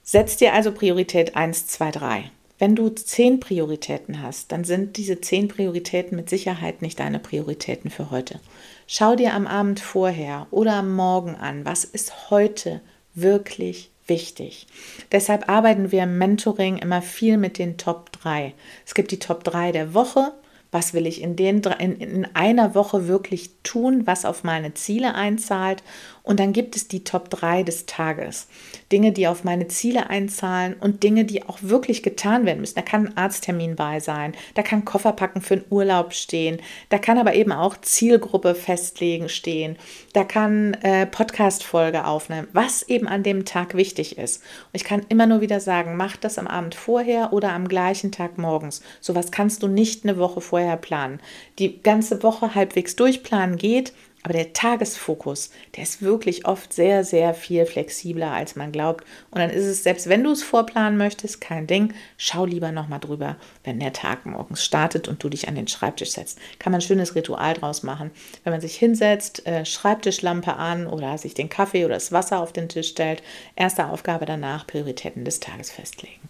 Setz 0.05 0.37
dir 0.37 0.55
also 0.55 0.70
Priorität 0.70 1.35
1, 1.35 1.66
2, 1.66 1.90
3. 1.90 2.31
Wenn 2.61 2.77
du 2.77 2.90
zehn 2.90 3.40
Prioritäten 3.40 4.20
hast, 4.23 4.53
dann 4.53 4.64
sind 4.64 4.99
diese 4.99 5.18
zehn 5.23 5.49
Prioritäten 5.49 6.14
mit 6.14 6.29
Sicherheit 6.29 6.83
nicht 6.83 7.01
deine 7.01 7.18
Prioritäten 7.18 7.90
für 7.90 8.11
heute. 8.11 8.38
Schau 8.87 9.16
dir 9.16 9.33
am 9.33 9.46
Abend 9.46 9.81
vorher 9.81 10.46
oder 10.51 10.75
am 10.75 10.94
Morgen 10.94 11.37
an, 11.37 11.64
was 11.64 11.85
ist 11.85 12.31
heute 12.31 12.83
wirklich 13.14 13.90
wichtig. 14.07 14.66
Deshalb 15.11 15.49
arbeiten 15.49 15.90
wir 15.90 16.03
im 16.03 16.18
Mentoring 16.18 16.77
immer 16.77 17.01
viel 17.01 17.38
mit 17.38 17.57
den 17.57 17.79
Top 17.79 18.12
3. 18.12 18.53
Es 18.85 18.94
gibt 18.94 19.11
die 19.11 19.18
Top 19.18 19.42
3 19.42 19.73
der 19.73 19.94
Woche, 19.94 20.35
was 20.70 20.92
will 20.92 21.07
ich 21.07 21.23
in, 21.23 21.37
den, 21.37 21.62
in, 21.79 21.96
in 21.96 22.29
einer 22.35 22.75
Woche 22.75 23.09
wirklich 23.09 23.53
tun, 23.62 24.07
was 24.07 24.27
auf 24.27 24.44
meine 24.44 24.75
Ziele 24.75 25.14
einzahlt. 25.14 25.83
Und 26.30 26.38
dann 26.38 26.52
gibt 26.52 26.76
es 26.76 26.86
die 26.86 27.02
Top 27.02 27.28
3 27.28 27.64
des 27.64 27.86
Tages. 27.86 28.46
Dinge, 28.92 29.10
die 29.10 29.26
auf 29.26 29.42
meine 29.42 29.66
Ziele 29.66 30.10
einzahlen 30.10 30.74
und 30.74 31.02
Dinge, 31.02 31.24
die 31.24 31.42
auch 31.42 31.58
wirklich 31.60 32.04
getan 32.04 32.46
werden 32.46 32.60
müssen. 32.60 32.76
Da 32.76 32.82
kann 32.82 33.08
ein 33.08 33.16
Arzttermin 33.16 33.74
bei 33.74 33.98
sein, 33.98 34.36
da 34.54 34.62
kann 34.62 34.84
Kofferpacken 34.84 35.42
für 35.42 35.54
einen 35.54 35.64
Urlaub 35.70 36.12
stehen, 36.12 36.60
da 36.88 36.98
kann 36.98 37.18
aber 37.18 37.34
eben 37.34 37.50
auch 37.50 37.76
Zielgruppe 37.80 38.54
festlegen 38.54 39.28
stehen, 39.28 39.76
da 40.12 40.22
kann 40.22 40.74
äh, 40.82 41.04
Podcast-Folge 41.04 42.04
aufnehmen, 42.04 42.46
was 42.52 42.84
eben 42.84 43.08
an 43.08 43.24
dem 43.24 43.44
Tag 43.44 43.74
wichtig 43.74 44.16
ist. 44.16 44.40
Und 44.40 44.74
ich 44.74 44.84
kann 44.84 45.04
immer 45.08 45.26
nur 45.26 45.40
wieder 45.40 45.58
sagen, 45.58 45.96
mach 45.96 46.16
das 46.16 46.38
am 46.38 46.46
Abend 46.46 46.76
vorher 46.76 47.32
oder 47.32 47.52
am 47.52 47.66
gleichen 47.66 48.12
Tag 48.12 48.38
morgens. 48.38 48.82
Sowas 49.00 49.32
kannst 49.32 49.64
du 49.64 49.66
nicht 49.66 50.04
eine 50.04 50.16
Woche 50.16 50.40
vorher 50.40 50.76
planen. 50.76 51.18
Die 51.58 51.82
ganze 51.82 52.22
Woche 52.22 52.54
halbwegs 52.54 52.94
durchplanen 52.94 53.56
geht, 53.56 53.92
aber 54.22 54.35
der 54.35 54.52
Tagesfokus, 54.52 55.50
der 55.76 55.85
ist 55.85 56.02
wirklich 56.02 56.44
oft 56.44 56.74
sehr, 56.74 57.04
sehr 57.04 57.33
viel 57.33 57.64
flexibler, 57.64 58.33
als 58.33 58.54
man 58.54 58.70
glaubt. 58.70 59.04
Und 59.30 59.40
dann 59.40 59.48
ist 59.48 59.64
es, 59.64 59.83
selbst 59.83 60.11
wenn 60.11 60.22
du 60.22 60.33
es 60.33 60.42
vorplanen 60.42 60.98
möchtest, 60.98 61.40
kein 61.40 61.66
Ding. 61.66 61.94
Schau 62.18 62.44
lieber 62.44 62.70
nochmal 62.70 63.00
drüber, 63.00 63.37
wenn 63.64 63.80
der 63.80 63.94
Tag 63.94 64.26
morgens 64.26 64.62
startet 64.62 65.09
und 65.09 65.24
du 65.24 65.30
dich 65.30 65.48
an 65.48 65.54
den 65.54 65.68
Schreibtisch 65.68 66.11
setzt. 66.11 66.38
Kann 66.59 66.72
man 66.72 66.80
ein 66.80 66.87
schönes 66.87 67.14
Ritual 67.14 67.54
draus 67.54 67.83
machen. 67.83 68.11
Wenn 68.44 68.52
man 68.52 68.61
sich 68.61 68.76
hinsetzt, 68.76 69.46
äh, 69.46 69.64
Schreibtischlampe 69.64 70.54
an 70.54 70.87
oder 70.87 71.16
sich 71.16 71.33
den 71.33 71.48
Kaffee 71.48 71.87
oder 71.87 71.94
das 71.94 72.12
Wasser 72.12 72.40
auf 72.40 72.52
den 72.52 72.68
Tisch 72.68 72.88
stellt. 72.88 73.22
Erste 73.56 73.87
Aufgabe 73.87 74.26
danach, 74.26 74.66
Prioritäten 74.66 75.24
des 75.24 75.40
Tages 75.40 75.70
festlegen. 75.70 76.28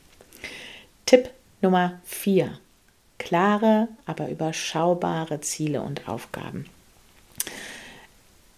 Tipp 1.07 1.31
Nummer 1.61 2.01
4. 2.05 2.53
Klare, 3.19 3.89
aber 4.07 4.29
überschaubare 4.29 5.41
Ziele 5.41 5.83
und 5.83 6.09
Aufgaben. 6.09 6.67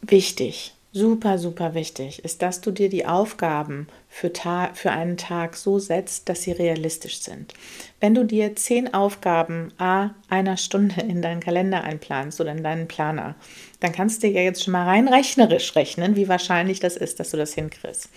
Wichtig, 0.04 0.74
super, 0.92 1.38
super 1.38 1.74
wichtig 1.74 2.24
ist, 2.24 2.42
dass 2.42 2.60
du 2.60 2.72
dir 2.72 2.88
die 2.88 3.06
Aufgaben 3.06 3.86
für, 4.08 4.32
für 4.74 4.90
einen 4.90 5.16
Tag 5.16 5.56
so 5.56 5.78
setzt, 5.78 6.28
dass 6.28 6.42
sie 6.42 6.50
realistisch 6.50 7.20
sind. 7.20 7.54
Wenn 8.00 8.12
du 8.16 8.24
dir 8.24 8.56
zehn 8.56 8.92
Aufgaben 8.92 9.72
a 9.78 10.10
einer 10.28 10.56
Stunde 10.56 11.00
in 11.02 11.22
deinen 11.22 11.38
Kalender 11.38 11.84
einplanst 11.84 12.40
oder 12.40 12.50
in 12.50 12.64
deinen 12.64 12.88
Planer, 12.88 13.36
dann 13.78 13.92
kannst 13.92 14.24
du 14.24 14.26
ja 14.26 14.40
jetzt 14.40 14.64
schon 14.64 14.72
mal 14.72 14.86
rein 14.86 15.06
rechnerisch 15.06 15.76
rechnen, 15.76 16.16
wie 16.16 16.28
wahrscheinlich 16.28 16.80
das 16.80 16.96
ist, 16.96 17.20
dass 17.20 17.30
du 17.30 17.36
das 17.36 17.54
hinkriegst. 17.54 18.08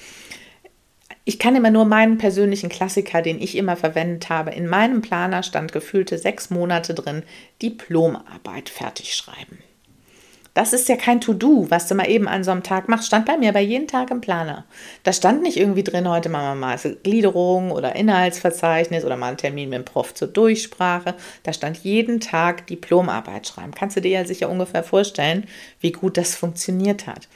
Ich 1.23 1.37
kann 1.37 1.55
immer 1.55 1.69
nur 1.69 1.85
meinen 1.85 2.17
persönlichen 2.17 2.69
Klassiker, 2.69 3.21
den 3.21 3.39
ich 3.39 3.55
immer 3.55 3.75
verwendet 3.75 4.29
habe. 4.29 4.51
In 4.51 4.67
meinem 4.67 5.01
Planer 5.01 5.43
stand 5.43 5.71
gefühlte 5.71 6.17
sechs 6.17 6.49
Monate 6.49 6.95
drin, 6.95 7.21
Diplomarbeit 7.61 8.69
fertig 8.69 9.15
schreiben. 9.15 9.59
Das 10.55 10.71
ist 10.71 10.87
ja 10.87 10.95
kein 10.95 11.19
To-Do, 11.19 11.67
was 11.69 11.87
du 11.87 11.95
mal 11.95 12.09
eben 12.09 12.29
an 12.29 12.45
so 12.45 12.51
einem 12.51 12.63
Tag 12.63 12.87
machst. 12.87 13.07
Stand 13.07 13.25
bei 13.25 13.35
mir 13.35 13.51
bei 13.51 13.61
jeden 13.61 13.89
Tag 13.89 14.09
im 14.09 14.21
Planer. 14.21 14.63
Da 15.03 15.11
stand 15.11 15.41
nicht 15.41 15.57
irgendwie 15.57 15.83
drin, 15.83 16.09
heute 16.09 16.29
machen 16.29 16.45
wir 16.45 16.55
mal 16.55 16.79
Gliederung 17.03 17.71
oder 17.71 17.93
Inhaltsverzeichnis 17.97 19.03
oder 19.03 19.17
mal 19.17 19.27
einen 19.27 19.37
Termin 19.37 19.67
mit 19.67 19.79
dem 19.79 19.85
Prof 19.85 20.13
zur 20.13 20.29
Durchsprache. 20.29 21.15
Da 21.43 21.51
stand 21.51 21.79
jeden 21.79 22.21
Tag 22.21 22.67
Diplomarbeit 22.67 23.45
schreiben. 23.45 23.73
Kannst 23.73 23.97
du 23.97 24.01
dir 24.01 24.11
ja 24.11 24.25
sicher 24.25 24.49
ungefähr 24.49 24.83
vorstellen, 24.83 25.45
wie 25.81 25.91
gut 25.91 26.15
das 26.15 26.35
funktioniert 26.35 27.05
hat. 27.05 27.27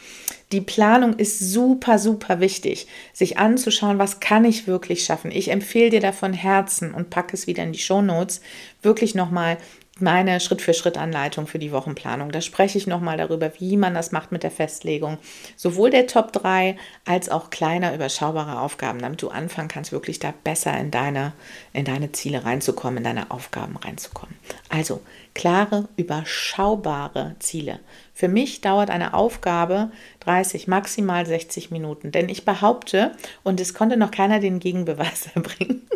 Die 0.53 0.61
Planung 0.61 1.13
ist 1.17 1.39
super, 1.39 1.99
super 1.99 2.39
wichtig, 2.39 2.87
sich 3.11 3.37
anzuschauen, 3.37 3.99
was 3.99 4.21
kann 4.21 4.45
ich 4.45 4.65
wirklich 4.65 5.03
schaffen. 5.03 5.29
Ich 5.29 5.51
empfehle 5.51 5.89
dir 5.89 5.99
davon 5.99 6.31
Herzen 6.31 6.93
und 6.93 7.09
packe 7.09 7.35
es 7.35 7.47
wieder 7.47 7.63
in 7.63 7.73
die 7.73 7.79
Show 7.79 8.01
Notes, 8.01 8.39
wirklich 8.81 9.13
nochmal 9.13 9.57
meine 10.01 10.39
Schritt-für-Schritt-Anleitung 10.39 11.47
für 11.47 11.59
die 11.59 11.71
Wochenplanung. 11.71 12.31
Da 12.31 12.41
spreche 12.41 12.77
ich 12.77 12.87
nochmal 12.87 13.17
darüber, 13.17 13.51
wie 13.59 13.77
man 13.77 13.93
das 13.93 14.11
macht 14.11 14.31
mit 14.31 14.43
der 14.43 14.51
Festlegung. 14.51 15.17
Sowohl 15.55 15.89
der 15.89 16.07
Top 16.07 16.31
3 16.33 16.77
als 17.05 17.29
auch 17.29 17.49
kleiner, 17.49 17.93
überschaubare 17.93 18.59
Aufgaben, 18.59 18.99
damit 18.99 19.21
du 19.21 19.29
anfangen 19.29 19.67
kannst, 19.67 19.91
wirklich 19.91 20.19
da 20.19 20.33
besser 20.43 20.77
in 20.77 20.91
deine, 20.91 21.33
in 21.73 21.85
deine 21.85 22.11
Ziele 22.11 22.45
reinzukommen, 22.45 22.97
in 22.97 23.03
deine 23.03 23.31
Aufgaben 23.31 23.77
reinzukommen. 23.77 24.35
Also 24.69 25.01
klare, 25.33 25.87
überschaubare 25.95 27.35
Ziele. 27.39 27.79
Für 28.13 28.27
mich 28.27 28.59
dauert 28.59 28.89
eine 28.89 29.13
Aufgabe 29.13 29.91
30, 30.19 30.67
maximal 30.67 31.25
60 31.25 31.71
Minuten. 31.71 32.11
Denn 32.11 32.27
ich 32.27 32.43
behaupte, 32.43 33.13
und 33.43 33.61
es 33.61 33.73
konnte 33.73 33.95
noch 33.95 34.11
keiner 34.11 34.39
den 34.39 34.59
Gegenbeweis 34.59 35.29
erbringen, 35.35 35.87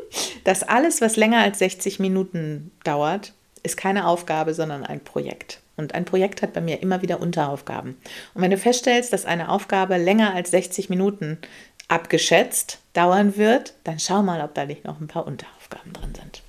dass 0.44 0.64
alles, 0.64 1.02
was 1.02 1.18
länger 1.18 1.40
als 1.40 1.60
60 1.60 2.00
Minuten 2.00 2.72
dauert, 2.84 3.34
ist 3.64 3.78
keine 3.78 4.08
Aufgabe, 4.08 4.54
sondern 4.54 4.86
ein 4.86 5.00
Projekt. 5.00 5.62
Und 5.76 5.96
ein 5.96 6.06
Projekt 6.06 6.42
hat 6.42 6.54
bei 6.54 6.62
mir 6.62 6.82
immer 6.82 7.02
wieder 7.02 7.20
Unteraufgaben. 7.20 7.98
Und 8.34 8.42
wenn 8.42 8.52
du 8.52 8.58
feststellst, 8.58 9.12
dass 9.12 9.26
eine 9.26 9.50
Aufgabe 9.50 9.98
länger 9.98 10.36
als 10.36 10.52
60 10.52 10.90
Minuten 10.90 11.40
abgeschätzt 11.88 12.80
dauern 12.94 13.38
wird, 13.38 13.74
dann 13.84 14.00
schau 14.00 14.22
mal, 14.22 14.42
ob 14.42 14.54
da 14.54 14.66
nicht 14.66 14.86
noch 14.86 15.02
ein 15.02 15.08
paar 15.08 15.26
Unteraufgaben 15.26 15.94
drin 15.94 16.14
sind. 16.14 16.44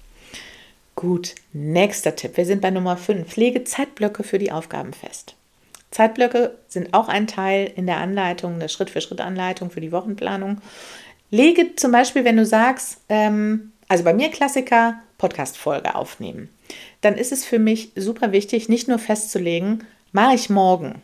Gut, 0.94 1.34
nächster 1.52 2.14
Tipp. 2.14 2.36
Wir 2.36 2.46
sind 2.46 2.60
bei 2.60 2.70
Nummer 2.70 2.96
5. 2.96 3.34
Lege 3.36 3.64
Zeitblöcke 3.64 4.22
für 4.22 4.38
die 4.38 4.52
Aufgaben 4.52 4.92
fest. 4.92 5.34
Zeitblöcke 5.90 6.56
sind 6.68 6.92
auch 6.92 7.08
ein 7.08 7.26
Teil 7.26 7.70
in 7.74 7.86
der 7.86 7.98
Anleitung, 7.98 8.58
der 8.58 8.68
Schritt-für-Schritt-Anleitung 8.68 9.70
für 9.70 9.80
die 9.80 9.92
Wochenplanung. 9.92 10.60
Lege 11.30 11.76
zum 11.76 11.92
Beispiel, 11.92 12.24
wenn 12.24 12.36
du 12.36 12.44
sagst, 12.44 13.00
ähm, 13.08 13.72
also 13.88 14.04
bei 14.04 14.14
mir 14.14 14.30
Klassiker, 14.30 15.00
Podcast-Folge 15.18 15.94
aufnehmen 15.94 16.53
dann 17.00 17.16
ist 17.16 17.32
es 17.32 17.44
für 17.44 17.58
mich 17.58 17.92
super 17.96 18.32
wichtig, 18.32 18.68
nicht 18.68 18.88
nur 18.88 18.98
festzulegen, 18.98 19.84
mache 20.12 20.34
ich 20.34 20.50
morgen, 20.50 21.02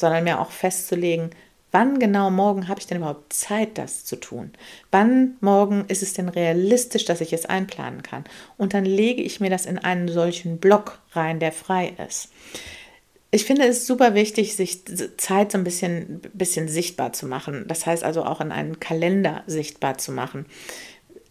sondern 0.00 0.24
mir 0.24 0.40
auch 0.40 0.50
festzulegen, 0.50 1.30
wann 1.72 1.98
genau 1.98 2.30
morgen 2.30 2.68
habe 2.68 2.80
ich 2.80 2.86
denn 2.86 2.98
überhaupt 2.98 3.32
Zeit, 3.32 3.76
das 3.76 4.04
zu 4.04 4.16
tun? 4.16 4.52
Wann 4.90 5.36
morgen 5.40 5.84
ist 5.88 6.02
es 6.02 6.14
denn 6.14 6.28
realistisch, 6.28 7.04
dass 7.04 7.20
ich 7.20 7.32
es 7.32 7.46
einplanen 7.46 8.02
kann? 8.02 8.24
Und 8.56 8.72
dann 8.72 8.84
lege 8.84 9.22
ich 9.22 9.40
mir 9.40 9.50
das 9.50 9.66
in 9.66 9.78
einen 9.78 10.08
solchen 10.08 10.58
Block 10.58 11.00
rein, 11.12 11.38
der 11.38 11.52
frei 11.52 11.94
ist. 12.08 12.30
ich 13.30 13.44
finde 13.44 13.66
es 13.66 13.86
super 13.86 14.14
wichtig, 14.14 14.56
sich 14.56 14.84
Zeit 15.18 15.52
so 15.52 15.58
ein 15.58 15.64
bisschen, 15.64 16.22
bisschen 16.32 16.68
sichtbar 16.68 17.12
zu 17.12 17.26
machen. 17.26 17.66
Das 17.68 17.84
heißt 17.84 18.04
also 18.04 18.24
auch 18.24 18.40
in 18.40 18.52
einen 18.52 18.80
Kalender 18.80 19.42
sichtbar 19.46 19.98
zu 19.98 20.12
machen 20.12 20.46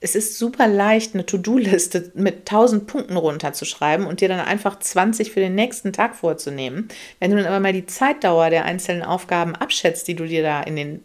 es 0.02 0.16
ist 0.16 0.38
super 0.38 0.68
leicht, 0.68 1.14
eine 1.14 1.26
To-Do-Liste 1.26 2.12
mit 2.16 2.40
1000 2.40 2.86
Punkten 2.86 3.18
runterzuschreiben 3.18 4.06
und 4.06 4.22
dir 4.22 4.28
dann 4.28 4.40
einfach 4.40 4.80
20 4.80 5.32
für 5.32 5.40
den 5.40 5.56
nächsten 5.56 5.94
Tag 5.94 6.16
vorzunehmen. 6.16 6.88
Wenn 7.20 7.32
du 7.32 7.38
dann 7.38 7.48
aber 7.48 7.60
mal 7.60 7.74
die 7.74 7.86
Zeitdauer 7.86 8.50
der 8.50 8.66
einzelnen 8.66 9.04
Aufgaben 9.04 9.56
abschätzt, 9.56 10.08
die 10.08 10.16
du 10.16 10.26
dir 10.26 10.44
da 10.44 10.62
in 10.62 10.76
den 10.76 11.02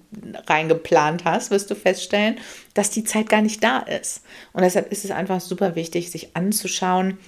reingeplant 0.46 1.24
hast, 1.24 1.50
wirst 1.50 1.70
du 1.70 1.74
feststellen, 1.74 2.38
dass 2.74 2.90
die 2.90 3.05
Zeit 3.05 3.29
gar 3.29 3.42
nicht 3.42 3.62
da 3.62 3.79
ist. 3.79 4.22
Und 4.53 4.62
deshalb 4.62 4.90
ist 4.92 5.05
es 5.05 5.11
einfach 5.11 5.40
super 5.40 5.76
wichtig, 5.76 6.11
sich 6.11 6.37
anzuschauen, 6.37 7.18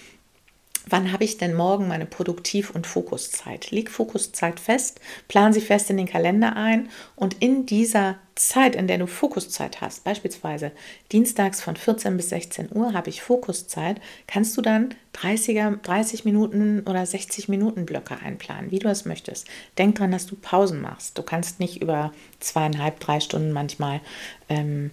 Wann 0.88 1.12
habe 1.12 1.25
ich 1.25 1.38
denn 1.38 1.55
morgen 1.55 1.87
meine 1.87 2.07
Produktiv- 2.07 2.71
und 2.71 2.87
Fokuszeit? 2.87 3.71
Leg 3.71 3.90
Fokuszeit 3.90 4.59
fest, 4.59 5.01
plan 5.29 5.53
sie 5.53 5.61
fest 5.61 5.90
in 5.90 5.97
den 5.97 6.09
Kalender 6.09 6.57
ein 6.57 6.88
und 7.14 7.35
in 7.40 7.66
dieser 7.66 8.16
Zeit, 8.35 8.75
in 8.75 8.88
der 8.88 8.99
du 8.99 9.07
Fokuszeit 9.07 9.81
hast, 9.81 10.03
beispielsweise 10.05 10.73
dienstags 11.12 11.61
von 11.61 11.77
14 11.77 12.16
bis 12.16 12.31
16 12.31 12.71
Uhr 12.73 12.95
habe 12.95 13.11
ich 13.11 13.23
Fokuszeit, 13.23 14.01
kannst 14.27 14.57
du 14.57 14.62
dann 14.62 14.95
30er, 15.14 15.81
30 15.83 16.25
Minuten 16.25 16.81
oder 16.81 17.05
60 17.07 17.49
Minuten 17.49 17.87
Blöcke 17.87 18.18
einplanen, 18.18 18.71
wie 18.71 18.79
du 18.79 18.88
es 18.88 19.05
möchtest. 19.05 19.47
Denk 19.79 19.97
dran, 19.97 20.11
dass 20.11 20.27
du 20.27 20.35
Pausen 20.35 20.81
machst. 20.81 21.16
Du 21.16 21.23
kannst 21.23 21.61
nicht 21.61 21.81
über 21.81 22.12
zweieinhalb, 22.40 22.99
drei 22.99 23.21
Stunden 23.21 23.53
manchmal 23.53 24.01
ähm, 24.49 24.90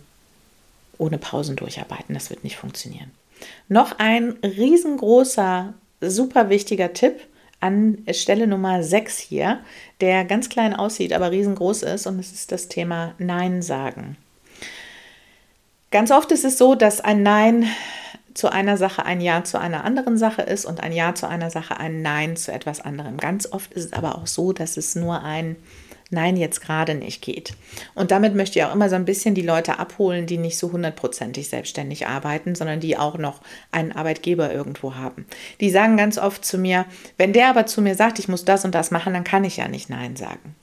ohne 0.97 1.17
Pausen 1.17 1.56
durcharbeiten. 1.56 2.13
Das 2.13 2.30
wird 2.30 2.43
nicht 2.43 2.58
funktionieren. 2.58 3.12
Noch 3.67 3.99
ein 3.99 4.38
riesengroßer, 4.43 5.73
super 6.02 6.49
wichtiger 6.49 6.93
Tipp 6.93 7.19
an 7.60 8.06
Stelle 8.12 8.47
Nummer 8.47 8.84
6 8.84 9.17
hier, 9.17 9.60
der 10.02 10.25
ganz 10.25 10.49
klein 10.49 10.73
aussieht, 10.73 11.13
aber 11.13 11.32
riesengroß 11.32 11.84
ist 11.84 12.08
und 12.08 12.19
es 12.19 12.32
ist 12.32 12.52
das 12.52 12.67
Thema 12.67 13.15
Nein 13.17 13.62
sagen. 13.62 14.17
Ganz 15.91 16.12
oft 16.12 16.32
ist 16.32 16.45
es 16.45 16.58
so, 16.58 16.75
dass 16.75 17.02
ein 17.02 17.23
Nein 17.23 17.65
zu 18.34 18.52
einer 18.52 18.78
Sache 18.78 19.06
ein 19.06 19.21
Ja 19.21 19.43
zu 19.43 19.60
einer 19.60 19.84
anderen 19.84 20.17
Sache 20.17 20.43
ist 20.43 20.65
und 20.65 20.82
ein 20.82 20.93
Ja 20.93 21.15
zu 21.15 21.28
einer 21.28 21.49
Sache 21.49 21.78
ein 21.78 22.02
Nein 22.02 22.38
zu 22.38 22.52
etwas 22.52 22.80
anderem. 22.80 23.17
Ganz 23.17 23.52
oft 23.52 23.73
ist 23.73 23.86
es 23.86 23.93
aber 23.93 24.17
auch 24.17 24.28
so, 24.28 24.54
dass 24.54 24.78
es 24.78 24.95
nur 24.95 25.23
ein 25.23 25.58
Nein, 26.12 26.38
jetzt 26.38 26.62
gerade 26.62 26.95
nicht 26.95 27.22
geht. 27.22 27.54
Und 27.93 28.10
damit 28.10 28.34
möchte 28.34 28.58
ich 28.58 28.65
auch 28.65 28.74
immer 28.74 28.89
so 28.89 28.95
ein 28.95 29.06
bisschen 29.06 29.36
die 29.36 29.43
Leute 29.43 29.78
abholen, 29.78 30.26
die 30.26 30.39
nicht 30.39 30.58
so 30.58 30.72
hundertprozentig 30.72 31.50
selbstständig 31.50 32.08
arbeiten, 32.08 32.56
sondern 32.56 32.80
die 32.80 32.98
auch 32.98 33.19
noch 33.19 33.41
einen 33.72 33.91
Arbeitgeber 33.91 34.52
irgendwo 34.52 34.95
haben. 34.95 35.28
Die 35.60 35.69
sagen 35.69 35.98
ganz 35.98 36.17
oft 36.17 36.43
zu 36.43 36.58
mir, 36.58 36.86
wenn 37.17 37.34
der 37.34 37.50
aber 37.50 37.67
zu 37.67 37.82
mir 37.84 37.93
sagt, 37.93 38.17
ich 38.17 38.28
muss 38.28 38.43
das 38.43 38.65
und 38.65 38.74
das 38.74 38.89
machen, 38.89 39.13
dann 39.13 39.24
kann 39.24 39.43
ich 39.43 39.58
ja 39.58 39.67
nicht 39.67 39.91
Nein 39.91 40.15
sagen. 40.15 40.56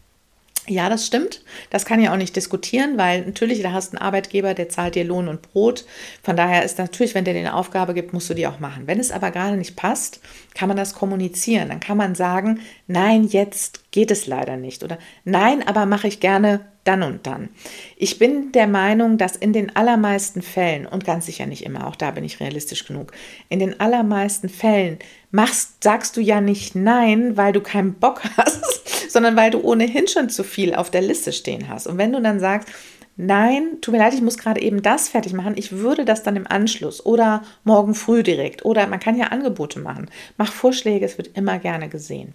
Ja, 0.68 0.88
das 0.88 1.07
stimmt. 1.07 1.42
Das 1.70 1.85
kann 1.85 2.00
ich 2.00 2.09
auch 2.09 2.16
nicht 2.16 2.35
diskutieren, 2.35 2.98
weil 2.98 3.24
natürlich, 3.24 3.62
da 3.62 3.72
hast 3.72 3.92
du 3.92 3.98
einen 3.98 4.07
Arbeitgeber, 4.07 4.52
der 4.52 4.68
zahlt 4.68 4.96
dir 4.96 5.05
Lohn 5.05 5.29
und 5.29 5.42
Brot. 5.42 5.85
Von 6.22 6.37
daher 6.37 6.64
ist 6.64 6.79
natürlich, 6.79 7.14
wenn 7.14 7.24
der 7.24 7.35
dir 7.35 7.40
eine 7.40 7.55
Aufgabe 7.55 7.94
gibt, 7.94 8.12
musst 8.12 8.29
du 8.31 8.35
die 8.35 8.48
auch 8.48 8.59
machen. 8.59 8.87
Wenn 8.87 8.98
es 8.98 9.12
aber 9.12 9.31
gerade 9.31 9.57
nicht 9.57 9.76
passt, 9.76 10.20
kann 10.55 10.68
man 10.68 10.76
das 10.76 10.94
kommunizieren. 10.94 11.68
Dann 11.68 11.79
kann 11.79 11.96
man 11.96 12.16
sagen, 12.16 12.61
nein, 12.88 13.24
jetzt 13.29 13.92
geht 13.92 14.11
es 14.11 14.26
leider 14.26 14.57
nicht. 14.57 14.83
Oder 14.83 14.98
nein, 15.24 15.66
aber 15.66 15.87
mache 15.87 16.09
ich 16.09 16.18
gerne 16.18 16.61
dann 16.87 17.03
und 17.03 17.27
dann. 17.27 17.49
Ich 17.96 18.18
bin 18.18 18.53
der 18.53 18.66
Meinung, 18.66 19.18
dass 19.18 19.37
in 19.37 19.53
den 19.53 19.75
allermeisten 19.75 20.42
Fällen, 20.42 20.87
und 20.87 21.05
ganz 21.05 21.27
sicher 21.27 21.46
nicht 21.46 21.64
immer, 21.64 21.87
auch 21.87 21.96
da 21.96 22.11
bin 22.11 22.25
ich 22.25 22.40
realistisch 22.40 22.87
genug, 22.87 23.12
in 23.49 23.59
den 23.59 23.81
allermeisten 23.81 24.49
Fällen 24.49 24.99
machst, 25.31 25.83
sagst 25.83 26.16
du 26.16 26.20
ja 26.20 26.40
nicht 26.40 26.75
nein, 26.75 27.37
weil 27.37 27.53
du 27.53 27.61
keinen 27.61 27.94
Bock 27.94 28.22
hast, 28.37 29.11
sondern 29.11 29.37
weil 29.37 29.51
du 29.51 29.61
ohnehin 29.61 30.09
schon 30.09 30.29
zu 30.31 30.44
viel 30.44 30.75
auf 30.75 30.90
der 30.90 31.03
Liste 31.03 31.33
stehen 31.33 31.68
hast. 31.68 31.87
Und 31.87 31.99
wenn 31.99 32.12
du 32.12 32.20
dann 32.20 32.40
sagst, 32.40 32.68
nein, 33.16 33.79
tut 33.81 33.92
mir 33.92 33.99
leid, 33.99 34.14
ich 34.14 34.22
muss 34.22 34.38
gerade 34.38 34.61
eben 34.61 34.83
das 34.83 35.09
fertig 35.09 35.33
machen, 35.33 35.55
ich 35.57 35.72
würde 35.72 36.05
das 36.05 36.22
dann 36.22 36.37
im 36.37 36.46
Anschluss 36.46 37.05
oder 37.05 37.42
morgen 37.64 37.94
früh 37.94 38.22
direkt 38.22 38.64
oder 38.64 38.87
man 38.87 39.01
kann 39.01 39.16
ja 39.16 39.29
Angebote 39.29 39.81
machen. 39.81 40.11
Mach 40.37 40.53
Vorschläge, 40.53 41.05
es 41.05 41.18
wird 41.18 41.37
immer 41.37 41.59
gerne 41.59 41.88
gesehen. 41.88 42.35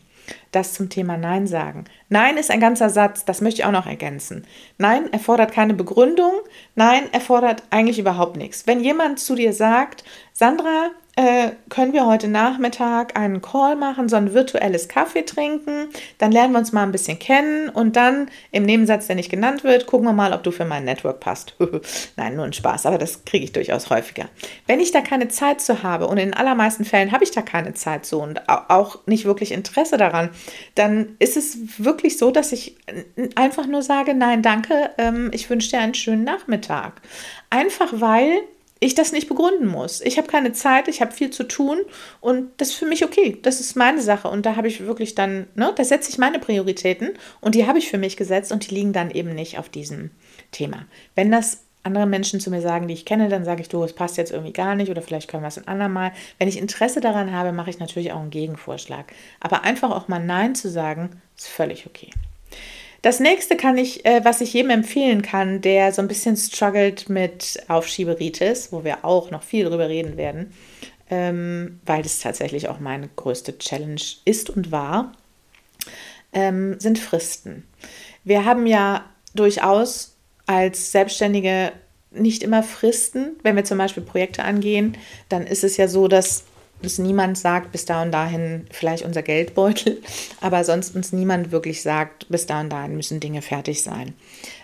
Das 0.51 0.73
zum 0.73 0.89
Thema 0.89 1.17
Nein 1.17 1.47
sagen. 1.47 1.85
Nein 2.09 2.37
ist 2.37 2.51
ein 2.51 2.59
ganzer 2.59 2.89
Satz, 2.89 3.25
das 3.25 3.41
möchte 3.41 3.61
ich 3.61 3.65
auch 3.65 3.71
noch 3.71 3.87
ergänzen. 3.87 4.45
Nein 4.77 5.11
erfordert 5.13 5.51
keine 5.51 5.73
Begründung. 5.73 6.33
Nein 6.75 7.03
erfordert 7.13 7.63
eigentlich 7.69 7.99
überhaupt 7.99 8.37
nichts. 8.37 8.67
Wenn 8.67 8.83
jemand 8.83 9.19
zu 9.19 9.35
dir 9.35 9.53
sagt, 9.53 10.03
Sandra, 10.33 10.91
äh, 11.21 11.51
können 11.69 11.93
wir 11.93 12.07
heute 12.07 12.27
Nachmittag 12.27 13.15
einen 13.15 13.43
Call 13.43 13.75
machen, 13.75 14.09
so 14.09 14.15
ein 14.15 14.33
virtuelles 14.33 14.87
Kaffee 14.87 15.21
trinken. 15.21 15.89
Dann 16.17 16.31
lernen 16.31 16.53
wir 16.53 16.59
uns 16.59 16.71
mal 16.71 16.81
ein 16.81 16.91
bisschen 16.91 17.19
kennen 17.19 17.69
und 17.69 17.95
dann 17.95 18.31
im 18.51 18.63
Nebensatz, 18.63 19.05
der 19.05 19.15
nicht 19.15 19.29
genannt 19.29 19.63
wird, 19.63 19.85
gucken 19.85 20.07
wir 20.07 20.13
mal, 20.13 20.33
ob 20.33 20.41
du 20.41 20.49
für 20.49 20.65
mein 20.65 20.83
Network 20.83 21.19
passt. 21.19 21.55
Nein, 22.15 22.35
nur 22.35 22.45
ein 22.45 22.53
Spaß, 22.53 22.87
aber 22.87 22.97
das 22.97 23.23
kriege 23.23 23.45
ich 23.45 23.51
durchaus 23.51 23.91
häufiger. 23.91 24.29
Wenn 24.65 24.79
ich 24.79 24.91
da 24.91 25.01
keine 25.01 25.27
Zeit 25.27 25.61
zu 25.61 25.83
habe 25.83 26.07
und 26.07 26.17
in 26.17 26.33
allermeisten 26.33 26.85
Fällen 26.85 27.11
habe 27.11 27.23
ich 27.23 27.31
da 27.31 27.43
keine 27.43 27.75
Zeit 27.75 28.07
zu 28.07 28.19
und 28.19 28.49
auch 28.49 29.05
nicht 29.05 29.25
wirklich 29.25 29.51
Interesse 29.51 29.97
daran, 29.97 30.29
dann 30.73 31.17
ist 31.19 31.37
es 31.37 31.57
wirklich 31.77 32.17
so, 32.17 32.31
dass 32.31 32.51
ich 32.51 32.77
einfach 33.35 33.67
nur 33.67 33.83
sage, 33.83 34.15
nein, 34.15 34.41
danke, 34.41 34.89
ähm, 34.97 35.29
ich 35.33 35.49
wünsche 35.51 35.69
dir 35.69 35.81
einen 35.81 35.93
schönen 35.93 36.23
Nachmittag. 36.23 37.01
Einfach 37.51 37.89
weil 37.91 38.41
ich 38.83 38.95
das 38.95 39.11
nicht 39.11 39.29
begründen 39.29 39.67
muss. 39.67 40.01
Ich 40.01 40.17
habe 40.17 40.27
keine 40.27 40.53
Zeit, 40.53 40.87
ich 40.87 41.01
habe 41.01 41.11
viel 41.11 41.29
zu 41.29 41.43
tun 41.43 41.77
und 42.19 42.49
das 42.57 42.69
ist 42.69 42.75
für 42.75 42.87
mich 42.87 43.05
okay. 43.05 43.37
Das 43.43 43.59
ist 43.61 43.75
meine 43.75 44.01
Sache 44.01 44.27
und 44.27 44.45
da 44.45 44.55
habe 44.55 44.67
ich 44.67 44.85
wirklich 44.85 45.13
dann, 45.13 45.47
ne, 45.55 45.71
da 45.75 45.83
setze 45.83 46.09
ich 46.09 46.17
meine 46.17 46.39
Prioritäten 46.39 47.11
und 47.41 47.53
die 47.53 47.67
habe 47.67 47.77
ich 47.77 47.89
für 47.89 47.99
mich 47.99 48.17
gesetzt 48.17 48.51
und 48.51 48.69
die 48.69 48.75
liegen 48.75 48.91
dann 48.91 49.11
eben 49.11 49.35
nicht 49.35 49.59
auf 49.59 49.69
diesem 49.69 50.09
Thema. 50.51 50.87
Wenn 51.13 51.29
das 51.29 51.59
andere 51.83 52.07
Menschen 52.07 52.39
zu 52.39 52.49
mir 52.49 52.61
sagen, 52.61 52.87
die 52.87 52.95
ich 52.95 53.05
kenne, 53.05 53.29
dann 53.29 53.45
sage 53.45 53.61
ich, 53.61 53.69
du, 53.69 53.83
es 53.83 53.93
passt 53.93 54.17
jetzt 54.17 54.31
irgendwie 54.31 54.53
gar 54.53 54.73
nicht 54.73 54.89
oder 54.89 55.03
vielleicht 55.03 55.29
können 55.29 55.43
wir 55.43 55.47
es 55.47 55.59
ein 55.59 55.67
andermal. 55.67 56.11
Wenn 56.39 56.47
ich 56.47 56.57
Interesse 56.57 57.01
daran 57.01 57.31
habe, 57.31 57.51
mache 57.51 57.69
ich 57.69 57.77
natürlich 57.77 58.11
auch 58.11 58.19
einen 58.19 58.31
Gegenvorschlag. 58.31 59.13
Aber 59.39 59.63
einfach 59.63 59.91
auch 59.91 60.07
mal 60.07 60.23
Nein 60.23 60.55
zu 60.55 60.69
sagen, 60.69 61.21
ist 61.37 61.47
völlig 61.47 61.85
okay. 61.85 62.09
Das 63.01 63.19
nächste 63.19 63.57
kann 63.57 63.77
ich, 63.77 64.05
äh, 64.05 64.23
was 64.23 64.41
ich 64.41 64.53
jedem 64.53 64.69
empfehlen 64.69 65.23
kann, 65.23 65.61
der 65.61 65.91
so 65.91 66.01
ein 66.01 66.07
bisschen 66.07 66.37
struggelt 66.37 67.09
mit 67.09 67.63
Aufschieberitis, 67.67 68.71
wo 68.71 68.83
wir 68.83 69.03
auch 69.03 69.31
noch 69.31 69.41
viel 69.41 69.65
drüber 69.65 69.89
reden 69.89 70.17
werden, 70.17 70.53
ähm, 71.09 71.79
weil 71.85 72.03
das 72.03 72.19
tatsächlich 72.19 72.69
auch 72.69 72.79
meine 72.79 73.09
größte 73.15 73.57
Challenge 73.57 74.01
ist 74.25 74.51
und 74.51 74.71
war, 74.71 75.13
ähm, 76.31 76.79
sind 76.79 76.99
Fristen. 76.99 77.67
Wir 78.23 78.45
haben 78.45 78.67
ja 78.67 79.05
durchaus 79.33 80.15
als 80.45 80.91
Selbstständige 80.91 81.71
nicht 82.11 82.43
immer 82.43 82.61
Fristen. 82.61 83.37
Wenn 83.41 83.55
wir 83.55 83.63
zum 83.63 83.77
Beispiel 83.77 84.03
Projekte 84.03 84.43
angehen, 84.43 84.97
dann 85.29 85.47
ist 85.47 85.63
es 85.63 85.77
ja 85.77 85.87
so, 85.87 86.07
dass 86.07 86.43
uns 86.83 86.97
niemand 86.97 87.37
sagt, 87.37 87.71
bis 87.71 87.85
da 87.85 88.01
und 88.01 88.11
dahin 88.11 88.65
vielleicht 88.71 89.05
unser 89.05 89.21
Geldbeutel, 89.21 90.01
aber 90.41 90.63
sonst 90.63 90.95
uns 90.95 91.11
niemand 91.11 91.51
wirklich 91.51 91.81
sagt, 91.81 92.27
bis 92.29 92.45
da 92.45 92.61
und 92.61 92.69
dahin 92.69 92.95
müssen 92.95 93.19
Dinge 93.19 93.41
fertig 93.41 93.83
sein. 93.83 94.13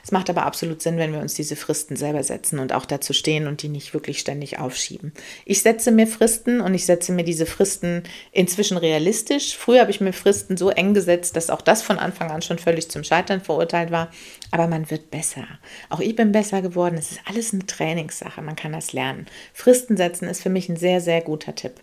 Es 0.08 0.12
macht 0.12 0.30
aber 0.30 0.45
absolut 0.45 0.82
Sinn, 0.82 0.97
wenn 0.97 1.12
wir 1.12 1.19
uns 1.19 1.34
diese 1.34 1.58
Fristen 1.58 1.97
selber 1.97 2.23
setzen 2.23 2.60
und 2.60 2.71
auch 2.71 2.86
dazu 2.86 3.12
stehen 3.12 3.45
und 3.45 3.62
die 3.62 3.67
nicht 3.67 3.93
wirklich 3.93 4.19
ständig 4.19 4.58
aufschieben. 4.58 5.12
Ich 5.43 5.62
setze 5.62 5.91
mir 5.91 6.08
Fristen 6.08 6.62
und 6.62 6.73
ich 6.73 6.86
setze 6.86 7.12
mir 7.12 7.25
diese 7.25 7.45
Fristen 7.45 8.03
inzwischen 8.32 8.77
realistisch. 8.77 9.58
Früher 9.58 9.82
habe 9.82 9.91
ich 9.91 9.99
mir 9.99 10.13
Fristen 10.13 10.56
so 10.56 10.69
eng 10.69 10.93
gesetzt, 10.93 11.36
dass 11.36 11.49
auch 11.49 11.62
das 11.62 11.82
von 11.82 11.99
Anfang 11.99 12.32
an 12.32 12.41
schon 12.41 12.58
völlig 12.58 12.89
zum 12.89 13.03
Scheitern 13.03 13.41
verurteilt 13.41 13.91
war. 13.91 14.10
Aber 14.51 14.67
man 14.67 14.89
wird 14.89 15.12
besser. 15.12 15.45
Auch 15.89 15.99
ich 15.99 16.15
bin 16.15 16.32
besser 16.32 16.62
geworden. 16.62 16.95
Es 16.97 17.12
ist 17.12 17.19
alles 17.25 17.51
eine 17.51 17.65
Trainingssache. 17.65 18.41
Man 18.41 18.56
kann 18.56 18.71
das 18.71 18.93
lernen. 18.93 19.25
Fristen 19.53 19.97
setzen 19.97 20.30
ist 20.30 20.41
für 20.41 20.49
mich 20.49 20.69
ein 20.69 20.77
sehr, 20.77 21.01
sehr 21.01 21.19
guter 21.19 21.53
Tipp. 21.53 21.82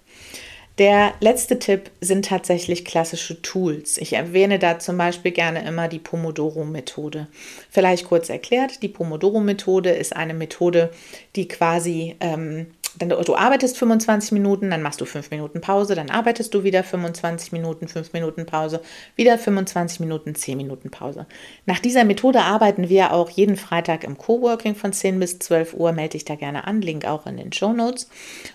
Der 0.78 1.14
letzte 1.20 1.60
Tipp 1.60 1.92
sind 2.00 2.24
tatsächlich 2.24 2.84
klassische 2.84 3.40
Tools. 3.42 3.96
Ich 3.96 4.14
erwähne 4.14 4.58
da 4.58 4.80
zum 4.80 4.98
Beispiel 4.98 5.30
gerne 5.30 5.64
immer 5.64 5.87
die 5.87 6.00
Pomodoro-Methode. 6.00 7.28
Vielleicht 7.70 8.06
kurz 8.06 8.28
erklärt, 8.28 8.82
die 8.82 8.88
Pomodoro-Methode 8.88 9.90
ist 9.90 10.16
eine 10.16 10.34
Methode, 10.34 10.90
die 11.37 11.46
quasi 11.46 12.16
ähm, 12.18 12.66
dann, 12.98 13.09
du 13.09 13.35
arbeitest 13.35 13.78
25 13.78 14.33
Minuten, 14.33 14.70
dann 14.70 14.83
machst 14.83 15.00
du 15.00 15.04
5 15.04 15.30
Minuten 15.30 15.61
Pause, 15.61 15.94
dann 15.94 16.11
arbeitest 16.11 16.54
du 16.54 16.64
wieder 16.64 16.85
25 16.85 17.52
Minuten, 17.52 17.88
5 17.88 18.12
Minuten 18.12 18.46
Pause, 18.46 18.80
wieder 19.16 19.38
25 19.38 20.00
Minuten, 20.00 20.35
10 20.35 20.57
Minuten 20.57 20.90
Pause. 20.90 21.26
Nach 21.66 21.78
dieser 21.78 22.04
Methode 22.04 22.42
arbeiten 22.42 22.88
wir 22.88 23.12
auch 23.12 23.30
jeden 23.30 23.57
Freitag 23.57 24.04
im 24.04 24.18
Coworking 24.18 24.74
von 24.74 24.92
10 24.92 25.18
bis 25.18 25.38
12 25.38 25.74
Uhr. 25.74 25.92
Melde 25.92 26.12
dich 26.12 26.24
da 26.24 26.35
gerne 26.35 26.66
an, 26.66 26.83
Link 26.83 27.04
auch 27.04 27.26
in 27.26 27.37
den 27.37 27.52
Show 27.52 27.72
Notes. 27.72 28.09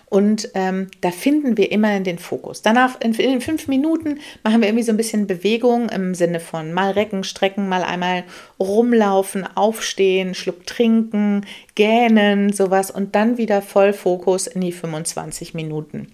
Und 0.06 0.50
ähm, 0.54 0.88
da 1.00 1.10
finden 1.10 1.56
wir 1.56 1.70
immer 1.70 2.00
den 2.00 2.18
Fokus. 2.18 2.62
Danach 2.62 3.00
in, 3.00 3.14
in 3.14 3.40
fünf 3.40 3.68
Minuten 3.68 4.20
machen 4.42 4.60
wir 4.60 4.68
irgendwie 4.68 4.84
so 4.84 4.92
ein 4.92 4.96
bisschen 4.96 5.26
Bewegung 5.26 5.88
im 5.88 6.14
Sinne 6.14 6.40
von 6.40 6.72
mal 6.72 6.92
recken, 6.92 7.24
strecken, 7.24 7.68
mal 7.68 7.84
einmal 7.84 8.24
rumlaufen, 8.58 9.46
aufstehen, 9.56 10.34
Schluck 10.34 10.66
trinken, 10.66 11.46
gähnen, 11.80 12.52
sowas 12.52 12.90
und 12.90 13.14
dann 13.14 13.38
wieder 13.38 13.62
voll 13.62 13.94
Fokus 13.94 14.46
in 14.46 14.60
die 14.60 14.70
25 14.70 15.54
Minuten. 15.54 16.08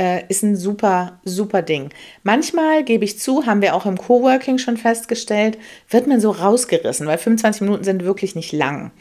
Äh, 0.00 0.24
ist 0.28 0.42
ein 0.42 0.56
super, 0.56 1.20
super 1.24 1.60
Ding. 1.60 1.90
Manchmal, 2.22 2.84
gebe 2.84 3.04
ich 3.04 3.18
zu, 3.18 3.44
haben 3.44 3.60
wir 3.60 3.74
auch 3.74 3.84
im 3.84 3.98
Coworking 3.98 4.56
schon 4.56 4.78
festgestellt, 4.78 5.58
wird 5.90 6.06
man 6.06 6.22
so 6.22 6.30
rausgerissen, 6.30 7.06
weil 7.06 7.18
25 7.18 7.60
Minuten 7.60 7.84
sind 7.84 8.02
wirklich 8.02 8.34
nicht 8.34 8.52
lang. 8.52 8.92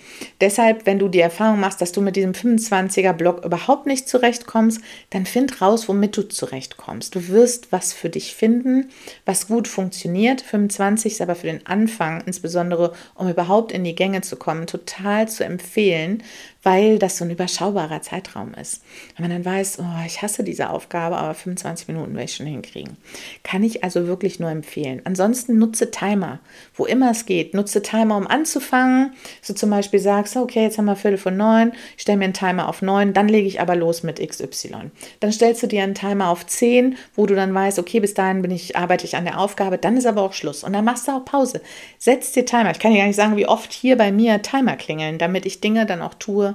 Deshalb, 0.42 0.86
wenn 0.86 1.00
du 1.00 1.08
die 1.08 1.22
Erfahrung 1.22 1.62
machst, 1.62 1.80
dass 1.80 1.94
du 1.94 2.02
mit 2.02 2.18
diesem 2.18 2.34
25er 2.34 3.14
Block 3.14 3.46
überhaupt 3.46 3.86
nicht 3.86 4.10
zurechtkommst, 4.10 4.82
dann 5.12 5.26
find 5.26 5.62
raus, 5.62 5.88
womit 5.88 6.18
du 6.18 6.24
zurechtkommst. 6.24 7.16
Du 7.16 7.30
wirst 7.30 7.72
was 7.72 7.94
für 7.94 8.10
dich 8.10 8.36
finden, 8.36 8.90
was 9.26 9.48
gut 9.48 9.70
funktioniert. 9.70 10.42
25 10.42 11.14
ist 11.14 11.22
aber 11.22 11.36
für 11.36 11.48
den 11.48 11.66
Anfang, 11.66 12.24
insbesondere 12.26 12.92
um 13.16 13.30
überhaupt 13.30 13.72
in 13.72 13.86
die 13.86 13.96
Gänge 13.96 14.20
zu 14.20 14.36
kommen, 14.36 14.68
total 14.68 15.30
zu 15.30 15.46
empfehlen, 15.46 16.24
weil 16.64 17.00
das 17.00 17.18
so 17.18 17.26
ein 17.26 17.32
überschaubarer 17.32 18.02
Zeitraum 18.02 18.54
ist. 18.54 18.84
Wenn 19.16 19.28
man 19.28 19.44
dann 19.44 19.54
weiß, 19.54 19.80
oh, 19.80 20.06
ich 20.06 20.22
hasse 20.22 20.44
diese 20.44 20.70
Aufgabe, 20.70 21.18
aber 21.18 21.34
25 21.34 21.88
Minuten 21.88 22.14
werde 22.14 22.26
ich 22.26 22.36
schon 22.36 22.46
hinkriegen. 22.46 22.98
Kann 23.44 23.64
ich 23.64 23.84
also 23.84 24.08
wirklich 24.08 24.40
nur 24.40 24.50
empfehlen. 24.50 25.02
Ansonsten 25.06 25.58
nutze 25.58 25.92
Timer, 25.92 26.40
wo 26.76 26.86
immer 26.86 27.12
es 27.12 27.26
geht. 27.26 27.54
Nutze 27.54 27.82
Timer, 27.82 28.18
um 28.18 28.28
anzufangen. 28.28 29.14
So 29.42 29.54
zum 29.54 29.70
Beispiel 29.70 30.00
sagst, 30.00 30.36
okay, 30.36 30.64
jetzt 30.64 30.78
haben 30.78 30.86
wir 30.86 30.96
Viertel 30.96 31.18
von 31.18 31.38
neun, 31.38 31.72
ich 31.96 32.02
stelle 32.02 32.18
mir 32.18 32.26
einen 32.26 32.34
Timer 32.34 32.68
auf 32.68 32.82
neun, 32.82 33.14
dann 33.14 33.30
lege 33.30 33.48
ich 33.48 33.62
aber 33.62 33.76
los 33.76 34.04
mit 34.04 34.20
XY. 34.20 34.92
Dann 35.20 35.32
stellst 35.32 35.64
du 35.64 35.68
dir 35.68 35.84
einen 35.84 35.96
Timer 35.96 36.30
auf 36.30 36.46
zehn, 36.46 36.98
wo 37.16 37.26
du 37.26 37.36
dann 37.36 37.54
weißt, 37.54 37.80
okay, 37.80 38.00
bis 38.00 38.14
dahin 38.14 38.42
bin 38.42 38.52
ich, 38.52 38.76
arbeite 38.76 39.06
ich 39.06 39.16
an 39.16 39.26
der 39.26 39.40
Aufgabe, 39.40 39.78
dann 39.78 39.98
ist 39.98 40.06
aber 40.06 40.22
auch 40.22 40.34
Schluss. 40.34 40.64
Und 40.64 40.74
dann 40.74 40.86
machst 40.86 41.08
du 41.08 41.14
auch 41.14 41.26
Pause. 41.26 41.62
Setz 41.98 42.32
dir 42.32 42.46
Timer. 42.46 42.72
Ich 42.72 42.80
kann 42.80 42.92
dir 42.92 43.00
gar 43.00 43.08
nicht 43.08 43.16
sagen, 43.16 43.38
wie 43.38 43.48
oft 43.48 43.72
hier 43.72 43.98
bei 43.98 44.12
mir 44.12 44.42
Timer 44.42 44.76
klingeln, 44.76 45.18
damit 45.18 45.46
ich 45.46 45.62
Dinge 45.62 45.86
dann 45.86 46.02
auch 46.02 46.14
tue, 46.16 46.49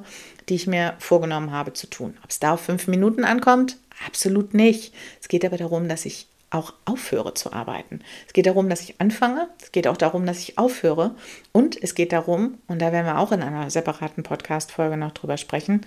die 0.49 0.55
ich 0.55 0.67
mir 0.67 0.95
vorgenommen 0.99 1.51
habe 1.51 1.73
zu 1.73 1.87
tun. 1.89 2.17
Ob 2.23 2.31
es 2.31 2.41
da 2.41 2.55
auf 2.55 2.61
fünf 2.61 2.87
Minuten 2.87 3.25
ankommt? 3.25 3.77
Absolut 4.07 4.55
nicht. 4.55 4.93
Es 5.21 5.29
geht 5.29 5.45
aber 5.45 5.57
darum, 5.57 5.89
dass 5.89 6.05
ich 6.05 6.27
auch 6.51 6.73
aufhöre 6.85 7.35
zu 7.35 7.53
arbeiten. 7.53 8.01
Es 8.27 8.33
geht 8.33 8.47
darum, 8.47 8.69
dass 8.69 8.81
ich 8.81 9.01
anfange. 9.01 9.49
Es 9.61 9.73
geht 9.73 9.89
auch 9.89 9.97
darum, 9.97 10.25
dass 10.25 10.39
ich 10.39 10.57
aufhöre. 10.57 11.15
Und 11.53 11.83
es 11.83 11.95
geht 11.95 12.13
darum, 12.13 12.59
und 12.69 12.81
da 12.81 12.93
werden 12.93 13.07
wir 13.07 13.19
auch 13.19 13.33
in 13.33 13.43
einer 13.43 13.69
separaten 13.71 14.23
Podcast-Folge 14.23 14.97
noch 14.97 15.13
drüber 15.13 15.37
sprechen, 15.37 15.81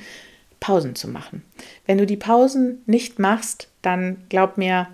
Pausen 0.60 0.96
zu 0.96 1.08
machen. 1.08 1.44
Wenn 1.86 1.98
du 1.98 2.06
die 2.06 2.18
Pausen 2.18 2.82
nicht 2.86 3.20
machst, 3.20 3.70
dann 3.82 4.24
glaub 4.30 4.58
mir, 4.58 4.88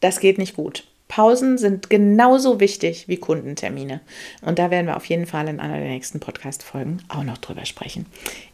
das 0.00 0.20
geht 0.20 0.38
nicht 0.38 0.54
gut. 0.54 0.86
Pausen 1.14 1.58
sind 1.58 1.90
genauso 1.90 2.58
wichtig 2.58 3.06
wie 3.06 3.18
Kundentermine. 3.18 4.00
Und 4.42 4.58
da 4.58 4.72
werden 4.72 4.88
wir 4.88 4.96
auf 4.96 5.04
jeden 5.04 5.26
Fall 5.26 5.46
in 5.46 5.60
einer 5.60 5.78
der 5.78 5.90
nächsten 5.90 6.18
Podcast-Folgen 6.18 7.04
auch 7.06 7.22
noch 7.22 7.38
drüber 7.38 7.64
sprechen. 7.66 8.06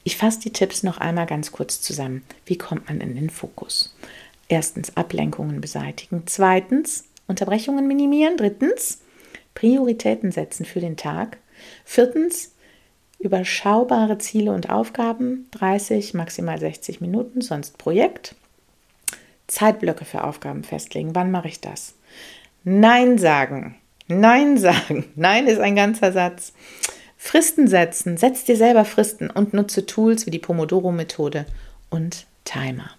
Ich 0.05 0.19
fasse 0.19 0.41
die 0.41 0.53
Tipps 0.53 0.83
noch 0.83 0.99
einmal 0.99 1.25
ganz 1.25 1.53
kurz 1.53 1.81
zusammen. 1.81 2.23
Wie 2.45 2.59
kommt 2.59 2.87
man 2.87 3.01
in 3.01 3.15
den 3.15 3.31
Fokus? 3.31 3.97
Erstens, 4.49 4.95
Ablenkungen 4.95 5.63
beseitigen. 5.63 6.25
Zweitens, 6.27 7.05
Unterbrechungen 7.27 7.89
minimieren. 7.89 8.37
Drittens, 8.37 9.01
Prioritäten 9.55 10.31
setzen 10.31 10.67
für 10.67 10.81
den 10.81 10.99
Tag. 10.99 11.39
Viertens, 11.87 12.53
überschaubare 13.19 14.19
Ziele 14.19 14.53
und 14.53 14.69
Aufgaben. 14.69 15.49
30, 15.53 16.13
maximal 16.13 16.61
60 16.61 17.01
Minuten, 17.01 17.41
sonst 17.41 17.79
Projekt. 17.79 18.35
Zeitblöcke 19.47 20.05
für 20.05 20.25
Aufgaben 20.25 20.63
festlegen. 20.63 21.15
Wann 21.15 21.31
mache 21.31 21.49
ich 21.49 21.63
das? 21.63 21.95
Nein 22.65 23.19
sagen. 23.19 23.77
Nein 24.09 24.59
sagen. 24.59 25.07
Nein 25.15 25.47
ist 25.47 25.61
ein 25.61 25.77
ganzer 25.77 26.13
Satz. 26.13 26.53
Fristen 27.17 27.69
setzen. 27.69 28.17
Setz 28.17 28.45
dir 28.45 28.57
selber 28.57 28.85
Fristen 28.85 29.31
und 29.31 29.53
nutze 29.53 29.87
Tools 29.87 30.27
wie 30.27 30.31
die 30.31 30.39
Pomodoro-Methode 30.39 31.47
und 31.91 32.27
Timer. 32.45 32.91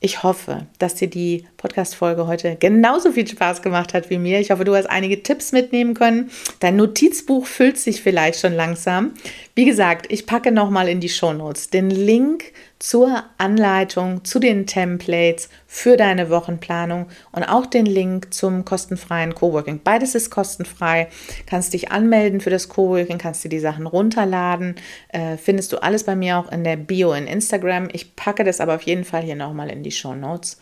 Ich 0.00 0.22
hoffe, 0.22 0.66
dass 0.78 0.94
dir 0.94 1.08
die 1.08 1.46
Podcast-Folge 1.60 2.26
heute 2.26 2.56
genauso 2.56 3.12
viel 3.12 3.28
Spaß 3.28 3.60
gemacht 3.60 3.92
hat 3.92 4.08
wie 4.08 4.16
mir. 4.16 4.40
Ich 4.40 4.50
hoffe, 4.50 4.64
du 4.64 4.74
hast 4.74 4.86
einige 4.86 5.22
Tipps 5.22 5.52
mitnehmen 5.52 5.92
können. 5.92 6.30
Dein 6.60 6.76
Notizbuch 6.76 7.44
füllt 7.44 7.76
sich 7.76 8.02
vielleicht 8.02 8.40
schon 8.40 8.54
langsam. 8.54 9.12
Wie 9.54 9.66
gesagt, 9.66 10.10
ich 10.10 10.24
packe 10.24 10.52
nochmal 10.52 10.88
in 10.88 11.00
die 11.00 11.10
Shownotes 11.10 11.68
den 11.68 11.90
Link 11.90 12.44
zur 12.78 13.24
Anleitung, 13.36 14.24
zu 14.24 14.38
den 14.38 14.66
Templates 14.66 15.50
für 15.66 15.98
deine 15.98 16.30
Wochenplanung 16.30 17.08
und 17.30 17.44
auch 17.44 17.66
den 17.66 17.84
Link 17.84 18.32
zum 18.32 18.64
kostenfreien 18.64 19.34
Coworking. 19.34 19.82
Beides 19.84 20.14
ist 20.14 20.30
kostenfrei. 20.30 21.08
Kannst 21.44 21.74
dich 21.74 21.92
anmelden 21.92 22.40
für 22.40 22.48
das 22.48 22.70
Coworking, 22.70 23.18
kannst 23.18 23.44
dir 23.44 23.50
die 23.50 23.60
Sachen 23.60 23.86
runterladen. 23.86 24.76
Äh, 25.10 25.36
findest 25.36 25.74
du 25.74 25.82
alles 25.82 26.04
bei 26.04 26.16
mir 26.16 26.38
auch 26.38 26.50
in 26.50 26.64
der 26.64 26.76
Bio 26.76 27.12
in 27.12 27.26
Instagram. 27.26 27.90
Ich 27.92 28.16
packe 28.16 28.44
das 28.44 28.60
aber 28.60 28.76
auf 28.76 28.82
jeden 28.82 29.04
Fall 29.04 29.22
hier 29.22 29.36
nochmal 29.36 29.68
in 29.68 29.82
die 29.82 29.92
Show 29.92 30.14
Notes. 30.14 30.58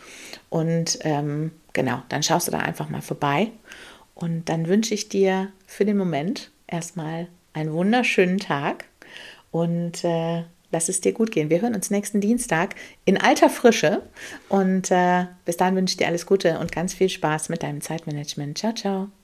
Und 0.50 0.98
ähm, 1.02 1.52
genau, 1.72 2.02
dann 2.08 2.22
schaust 2.22 2.48
du 2.48 2.52
da 2.52 2.58
einfach 2.58 2.88
mal 2.88 3.02
vorbei. 3.02 3.50
Und 4.14 4.48
dann 4.48 4.66
wünsche 4.66 4.94
ich 4.94 5.08
dir 5.08 5.52
für 5.66 5.84
den 5.84 5.96
Moment 5.96 6.50
erstmal 6.66 7.28
einen 7.52 7.72
wunderschönen 7.72 8.38
Tag 8.38 8.87
und 9.50 10.04
äh, 10.04 10.44
lass 10.70 10.88
es 10.88 11.00
dir 11.00 11.12
gut 11.12 11.30
gehen. 11.30 11.50
Wir 11.50 11.61
hören 11.61 11.74
uns 11.74 11.90
nächsten 11.90 12.20
Dienstag 12.20 12.74
in 13.04 13.16
alter 13.16 13.50
Frische 13.50 14.02
und 14.48 14.90
äh, 14.90 15.26
bis 15.44 15.56
dahin 15.56 15.76
wünsche 15.76 15.92
ich 15.92 15.96
dir 15.98 16.08
alles 16.08 16.26
Gute 16.26 16.58
und 16.58 16.72
ganz 16.72 16.94
viel 16.94 17.08
Spaß 17.08 17.48
mit 17.48 17.62
deinem 17.62 17.80
Zeitmanagement. 17.80 18.58
Ciao, 18.58 18.74
ciao. 18.74 19.17